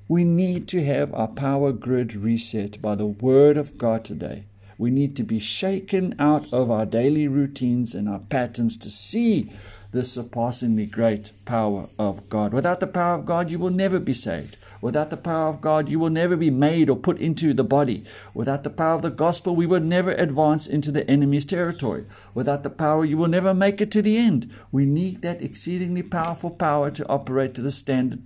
We 0.08 0.24
need 0.24 0.68
to 0.68 0.86
have 0.86 1.12
our 1.16 1.30
power 1.30 1.72
grid 1.72 2.14
reset 2.14 2.80
by 2.80 2.94
the 2.94 3.08
Word 3.08 3.58
of 3.58 3.80
God 3.80 4.06
today. 4.06 4.46
We 4.78 4.92
need 4.92 5.16
to 5.16 5.24
be 5.24 5.40
shaken 5.40 6.16
out 6.20 6.52
of 6.54 6.70
our 6.70 6.86
daily 6.86 7.28
routines 7.28 7.96
and 7.96 8.10
our 8.10 8.20
patterns 8.20 8.78
to 8.78 8.90
see 8.90 9.52
the 9.92 10.04
surpassingly 10.04 10.86
great 10.86 11.32
power 11.46 11.88
of 11.98 12.30
God. 12.30 12.54
Without 12.54 12.82
the 12.82 12.88
power 12.88 13.16
of 13.16 13.26
God, 13.26 13.50
you 13.50 13.58
will 13.58 13.70
never 13.70 14.00
be 14.00 14.14
saved. 14.14 14.58
Without 14.82 15.10
the 15.10 15.18
power 15.18 15.48
of 15.48 15.62
God, 15.62 15.88
you 15.88 15.98
will 16.00 16.10
never 16.10 16.36
be 16.36 16.50
made 16.50 16.90
or 16.90 16.98
put 16.98 17.18
into 17.18 17.54
the 17.54 17.64
body. 17.64 18.04
Without 18.34 18.64
the 18.64 18.70
power 18.70 18.96
of 18.96 19.02
the 19.02 19.10
gospel, 19.10 19.56
we 19.56 19.66
will 19.66 19.80
never 19.80 20.12
advance 20.12 20.68
into 20.68 20.92
the 20.92 21.10
enemy's 21.10 21.46
territory. 21.46 22.06
Without 22.34 22.64
the 22.64 22.70
power, 22.70 23.06
you 23.06 23.18
will 23.18 23.30
never 23.30 23.54
make 23.54 23.80
it 23.80 23.90
to 23.92 24.02
the 24.02 24.18
end. 24.18 24.54
We 24.72 24.86
need 24.86 25.22
that 25.22 25.42
exceedingly 25.42 26.04
powerful 26.04 26.52
power 26.52 26.92
to 26.92 27.08
operate 27.08 27.56
to 27.56 27.62
the 27.62 27.72
standard 27.72 28.22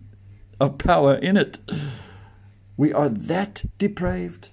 of 0.59 0.79
power 0.79 1.15
in 1.15 1.37
it. 1.37 1.59
We 2.75 2.91
are 2.91 3.09
that 3.09 3.63
depraved. 3.77 4.49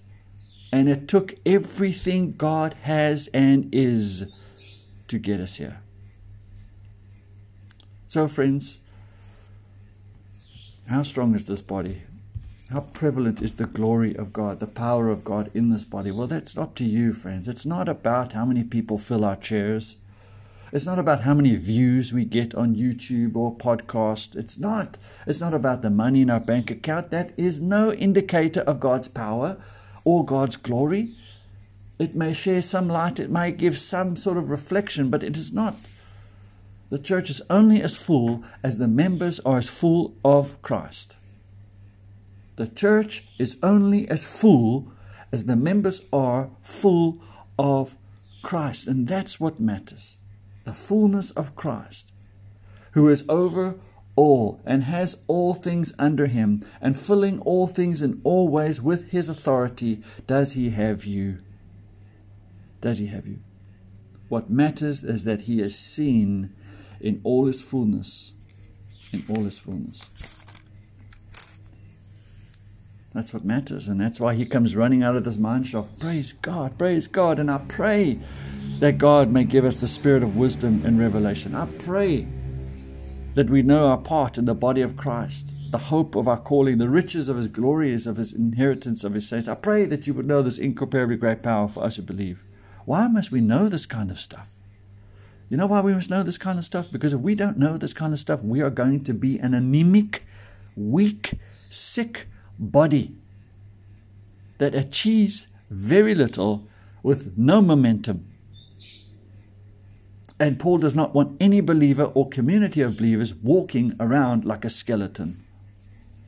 And 0.76 0.90
it 0.90 1.08
took 1.08 1.34
everything 1.46 2.32
God 2.32 2.74
has 2.82 3.28
and 3.28 3.74
is 3.74 4.30
to 5.08 5.18
get 5.18 5.40
us 5.40 5.56
here. 5.56 5.80
So, 8.06 8.28
friends, 8.28 8.80
how 10.86 11.02
strong 11.02 11.34
is 11.34 11.46
this 11.46 11.62
body? 11.62 12.02
How 12.70 12.80
prevalent 12.80 13.40
is 13.40 13.56
the 13.56 13.64
glory 13.64 14.14
of 14.14 14.34
God, 14.34 14.60
the 14.60 14.66
power 14.66 15.08
of 15.08 15.24
God 15.24 15.50
in 15.54 15.70
this 15.70 15.86
body? 15.86 16.10
Well, 16.10 16.26
that's 16.26 16.58
up 16.58 16.74
to 16.74 16.84
you, 16.84 17.14
friends. 17.14 17.48
It's 17.48 17.64
not 17.64 17.88
about 17.88 18.34
how 18.34 18.44
many 18.44 18.62
people 18.62 18.98
fill 18.98 19.24
our 19.24 19.36
chairs. 19.36 19.96
It's 20.74 20.84
not 20.84 20.98
about 20.98 21.22
how 21.22 21.32
many 21.32 21.56
views 21.56 22.12
we 22.12 22.26
get 22.26 22.54
on 22.54 22.76
YouTube 22.76 23.34
or 23.34 23.56
podcast. 23.56 24.36
It's 24.36 24.58
not. 24.58 24.98
It's 25.26 25.40
not 25.40 25.54
about 25.54 25.80
the 25.80 25.88
money 25.88 26.20
in 26.20 26.28
our 26.28 26.38
bank 26.38 26.70
account. 26.70 27.10
That 27.12 27.32
is 27.38 27.62
no 27.62 27.94
indicator 27.94 28.60
of 28.60 28.78
God's 28.78 29.08
power 29.08 29.56
or 30.06 30.24
God's 30.24 30.56
glory. 30.56 31.08
It 31.98 32.14
may 32.14 32.32
share 32.32 32.62
some 32.62 32.88
light, 32.88 33.18
it 33.18 33.28
may 33.28 33.50
give 33.50 33.76
some 33.76 34.14
sort 34.14 34.38
of 34.38 34.50
reflection, 34.50 35.10
but 35.10 35.24
it 35.24 35.36
is 35.36 35.52
not. 35.52 35.74
The 36.90 36.98
church 37.00 37.28
is 37.28 37.42
only 37.50 37.82
as 37.82 37.96
full 37.96 38.44
as 38.62 38.78
the 38.78 38.86
members 38.86 39.40
are 39.40 39.58
as 39.58 39.68
full 39.68 40.14
of 40.24 40.62
Christ. 40.62 41.16
The 42.54 42.68
church 42.68 43.24
is 43.36 43.56
only 43.64 44.08
as 44.08 44.24
full 44.24 44.92
as 45.32 45.46
the 45.46 45.56
members 45.56 46.02
are 46.12 46.50
full 46.62 47.20
of 47.58 47.96
Christ. 48.42 48.86
And 48.86 49.08
that's 49.08 49.40
what 49.40 49.58
matters 49.58 50.18
the 50.62 50.72
fullness 50.72 51.32
of 51.32 51.56
Christ, 51.56 52.12
who 52.92 53.08
is 53.08 53.24
over 53.28 53.76
all 54.16 54.60
and 54.64 54.82
has 54.82 55.22
all 55.28 55.54
things 55.54 55.92
under 55.98 56.26
him, 56.26 56.62
and 56.80 56.96
filling 56.96 57.38
all 57.40 57.66
things 57.66 58.02
in 58.02 58.20
all 58.24 58.48
ways 58.48 58.82
with 58.82 59.10
his 59.10 59.28
authority, 59.28 60.02
does 60.26 60.54
he 60.54 60.70
have 60.70 61.04
you? 61.04 61.38
Does 62.80 62.98
he 62.98 63.06
have 63.06 63.26
you? 63.26 63.40
What 64.28 64.50
matters 64.50 65.04
is 65.04 65.24
that 65.24 65.42
he 65.42 65.60
is 65.60 65.78
seen 65.78 66.52
in 67.00 67.20
all 67.22 67.46
his 67.46 67.60
fullness. 67.60 68.32
In 69.12 69.24
all 69.28 69.44
his 69.44 69.58
fullness. 69.58 70.08
That's 73.14 73.32
what 73.32 73.44
matters, 73.46 73.88
and 73.88 73.98
that's 73.98 74.20
why 74.20 74.34
he 74.34 74.44
comes 74.44 74.76
running 74.76 75.02
out 75.02 75.16
of 75.16 75.24
this 75.24 75.38
mine 75.38 75.64
shaft. 75.64 76.00
Praise 76.00 76.32
God, 76.32 76.76
praise 76.76 77.06
God, 77.06 77.38
and 77.38 77.50
I 77.50 77.58
pray 77.66 78.18
that 78.78 78.98
God 78.98 79.30
may 79.30 79.44
give 79.44 79.64
us 79.64 79.78
the 79.78 79.88
spirit 79.88 80.22
of 80.22 80.36
wisdom 80.36 80.82
and 80.84 80.98
revelation. 80.98 81.54
I 81.54 81.64
pray 81.64 82.26
that 83.36 83.50
we 83.50 83.60
know 83.60 83.88
our 83.88 83.98
part 83.98 84.38
in 84.38 84.46
the 84.46 84.54
body 84.54 84.80
of 84.80 84.96
Christ, 84.96 85.52
the 85.70 85.76
hope 85.76 86.16
of 86.16 86.26
our 86.26 86.38
calling, 86.38 86.78
the 86.78 86.88
riches 86.88 87.28
of 87.28 87.36
His 87.36 87.48
glories, 87.48 88.06
of 88.06 88.16
His 88.16 88.32
inheritance 88.32 89.04
of 89.04 89.12
His 89.12 89.28
saints. 89.28 89.46
I 89.46 89.54
pray 89.54 89.84
that 89.84 90.06
you 90.06 90.14
would 90.14 90.26
know 90.26 90.40
this 90.40 90.56
incomparably 90.56 91.16
great 91.16 91.42
power 91.42 91.68
for 91.68 91.84
us 91.84 91.96
who 91.96 92.02
believe. 92.02 92.42
Why 92.86 93.08
must 93.08 93.30
we 93.30 93.42
know 93.42 93.68
this 93.68 93.84
kind 93.84 94.10
of 94.10 94.18
stuff? 94.18 94.54
You 95.50 95.58
know 95.58 95.66
why 95.66 95.82
we 95.82 95.92
must 95.92 96.08
know 96.08 96.22
this 96.22 96.38
kind 96.38 96.58
of 96.58 96.64
stuff? 96.64 96.90
Because 96.90 97.12
if 97.12 97.20
we 97.20 97.34
don't 97.34 97.58
know 97.58 97.76
this 97.76 97.92
kind 97.92 98.14
of 98.14 98.18
stuff, 98.18 98.42
we 98.42 98.62
are 98.62 98.70
going 98.70 99.04
to 99.04 99.12
be 99.12 99.38
an 99.38 99.52
anemic, 99.52 100.24
weak, 100.74 101.34
sick 101.44 102.28
body 102.58 103.14
that 104.56 104.74
achieves 104.74 105.48
very 105.68 106.14
little 106.14 106.66
with 107.02 107.36
no 107.36 107.60
momentum 107.60 108.24
and 110.38 110.58
Paul 110.58 110.78
does 110.78 110.94
not 110.94 111.14
want 111.14 111.36
any 111.40 111.60
believer 111.60 112.04
or 112.04 112.28
community 112.28 112.82
of 112.82 112.98
believers 112.98 113.34
walking 113.34 113.94
around 113.98 114.44
like 114.44 114.64
a 114.64 114.70
skeleton 114.70 115.42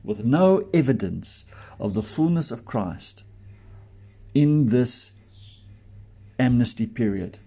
with 0.02 0.24
no 0.24 0.66
evidence 0.72 1.44
of 1.78 1.92
the 1.92 2.02
fullness 2.02 2.50
of 2.50 2.64
Christ 2.64 3.24
in 4.34 4.66
this 4.66 5.12
amnesty 6.38 6.86
period. 6.86 7.38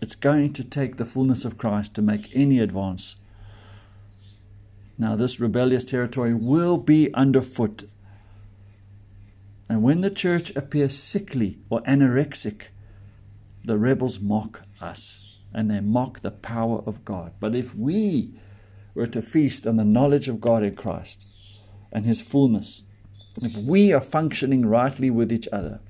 It's 0.00 0.16
going 0.16 0.52
to 0.54 0.64
take 0.64 0.96
the 0.96 1.04
fullness 1.04 1.44
of 1.44 1.58
Christ 1.58 1.94
to 1.94 2.02
make 2.02 2.34
any 2.34 2.58
advance. 2.58 3.16
Now, 4.98 5.14
this 5.14 5.38
rebellious 5.38 5.84
territory 5.84 6.34
will 6.34 6.76
be 6.76 7.14
underfoot. 7.14 7.84
And 9.68 9.82
when 9.84 10.00
the 10.00 10.10
church 10.10 10.54
appears 10.56 10.98
sickly 10.98 11.58
or 11.70 11.82
anorexic, 11.82 12.71
the 13.64 13.78
rebels 13.78 14.20
mock 14.20 14.62
us 14.80 15.40
and 15.54 15.70
they 15.70 15.80
mock 15.80 16.20
the 16.20 16.30
power 16.30 16.82
of 16.86 17.04
God. 17.04 17.32
But 17.40 17.54
if 17.54 17.74
we 17.74 18.34
were 18.94 19.06
to 19.06 19.22
feast 19.22 19.66
on 19.66 19.76
the 19.76 19.84
knowledge 19.84 20.28
of 20.28 20.40
God 20.40 20.62
in 20.62 20.74
Christ 20.74 21.26
and 21.92 22.06
His 22.06 22.22
fullness, 22.22 22.82
if 23.40 23.56
we 23.56 23.92
are 23.92 24.00
functioning 24.00 24.66
rightly 24.66 25.10
with 25.10 25.32
each 25.32 25.48
other, 25.52 25.80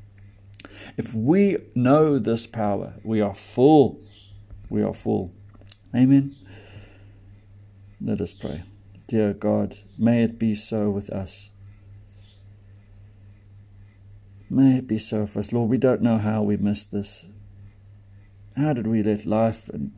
if 0.97 1.15
we 1.15 1.59
know 1.75 2.19
this 2.19 2.47
power, 2.47 2.95
we 3.03 3.21
are 3.21 3.35
full. 3.35 3.99
We 4.69 4.83
are 4.83 4.95
full. 4.95 5.33
Amen. 5.95 6.35
Let 8.01 8.21
us 8.21 8.33
pray. 8.33 8.65
Dear 9.07 9.33
God, 9.33 9.77
may 9.99 10.23
it 10.23 10.39
be 10.39 10.55
so 10.55 10.91
with 10.91 11.11
us. 11.11 11.51
May 14.49 14.79
it 14.79 14.87
be 14.87 14.99
so 14.99 15.27
for 15.27 15.39
us. 15.41 15.53
Lord, 15.53 15.71
we 15.71 15.79
don't 15.79 16.03
know 16.03 16.19
how 16.19 16.43
we 16.43 16.57
missed 16.57 16.93
this. 16.93 17.27
How 18.57 18.73
did 18.73 18.87
we 18.87 19.03
let 19.03 19.25
life 19.25 19.69
and 19.69 19.93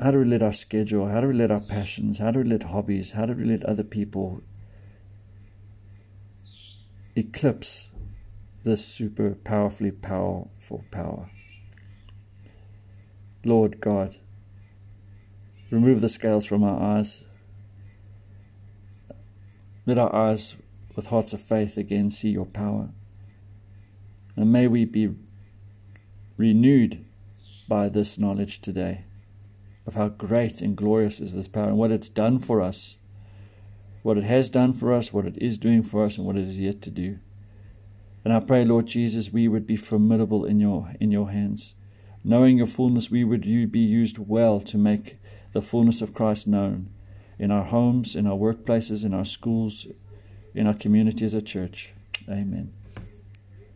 how 0.00 0.12
do 0.12 0.18
we 0.18 0.24
let 0.24 0.42
our 0.42 0.52
schedule, 0.52 1.08
how 1.08 1.20
do 1.20 1.28
we 1.28 1.34
let 1.34 1.50
our 1.50 1.60
passions, 1.60 2.18
how 2.18 2.30
do 2.30 2.38
we 2.38 2.44
let 2.44 2.62
hobbies, 2.64 3.12
how 3.12 3.26
do 3.26 3.32
we 3.32 3.44
let 3.44 3.64
other 3.64 3.82
people 3.82 4.42
eclipse 7.16 7.90
this 8.62 8.84
super 8.84 9.34
powerfully 9.34 9.90
powerful 9.90 10.84
power? 10.92 11.30
Lord 13.44 13.80
God, 13.80 14.16
remove 15.72 16.00
the 16.00 16.08
scales 16.08 16.46
from 16.46 16.62
our 16.62 16.80
eyes. 16.80 17.24
Let 19.84 19.98
our 19.98 20.14
eyes 20.14 20.54
with 20.94 21.06
hearts 21.06 21.32
of 21.32 21.40
faith 21.40 21.76
again 21.76 22.10
see 22.10 22.30
your 22.30 22.46
power. 22.46 22.90
And 24.36 24.52
may 24.52 24.68
we 24.68 24.84
be 24.84 25.14
renewed 26.38 27.04
by 27.68 27.90
this 27.90 28.18
knowledge 28.18 28.60
today 28.60 29.04
of 29.86 29.94
how 29.94 30.08
great 30.08 30.62
and 30.62 30.76
glorious 30.76 31.20
is 31.20 31.34
this 31.34 31.48
power 31.48 31.68
and 31.68 31.76
what 31.76 31.90
it's 31.90 32.08
done 32.08 32.38
for 32.38 32.62
us, 32.62 32.96
what 34.02 34.16
it 34.16 34.24
has 34.24 34.48
done 34.48 34.72
for 34.72 34.92
us, 34.92 35.12
what 35.12 35.26
it 35.26 35.36
is 35.36 35.58
doing 35.58 35.82
for 35.82 36.04
us, 36.04 36.16
and 36.16 36.26
what 36.26 36.36
it 36.36 36.48
is 36.48 36.58
yet 36.58 36.80
to 36.80 36.90
do. 36.90 37.18
And 38.24 38.32
I 38.32 38.40
pray, 38.40 38.64
Lord 38.64 38.86
Jesus, 38.86 39.32
we 39.32 39.48
would 39.48 39.66
be 39.66 39.76
formidable 39.76 40.44
in 40.44 40.60
your 40.60 40.90
in 41.00 41.10
your 41.10 41.30
hands. 41.30 41.74
Knowing 42.24 42.58
your 42.58 42.66
fullness, 42.66 43.10
we 43.10 43.24
would 43.24 43.42
be 43.42 43.80
used 43.80 44.18
well 44.18 44.60
to 44.60 44.76
make 44.78 45.18
the 45.52 45.62
fullness 45.62 46.02
of 46.02 46.14
Christ 46.14 46.46
known 46.46 46.90
in 47.38 47.50
our 47.50 47.64
homes, 47.64 48.14
in 48.16 48.26
our 48.26 48.36
workplaces, 48.36 49.04
in 49.04 49.14
our 49.14 49.24
schools, 49.24 49.86
in 50.54 50.66
our 50.66 50.74
community 50.74 51.24
as 51.24 51.34
a 51.34 51.42
church. 51.42 51.94
Amen. 52.28 52.77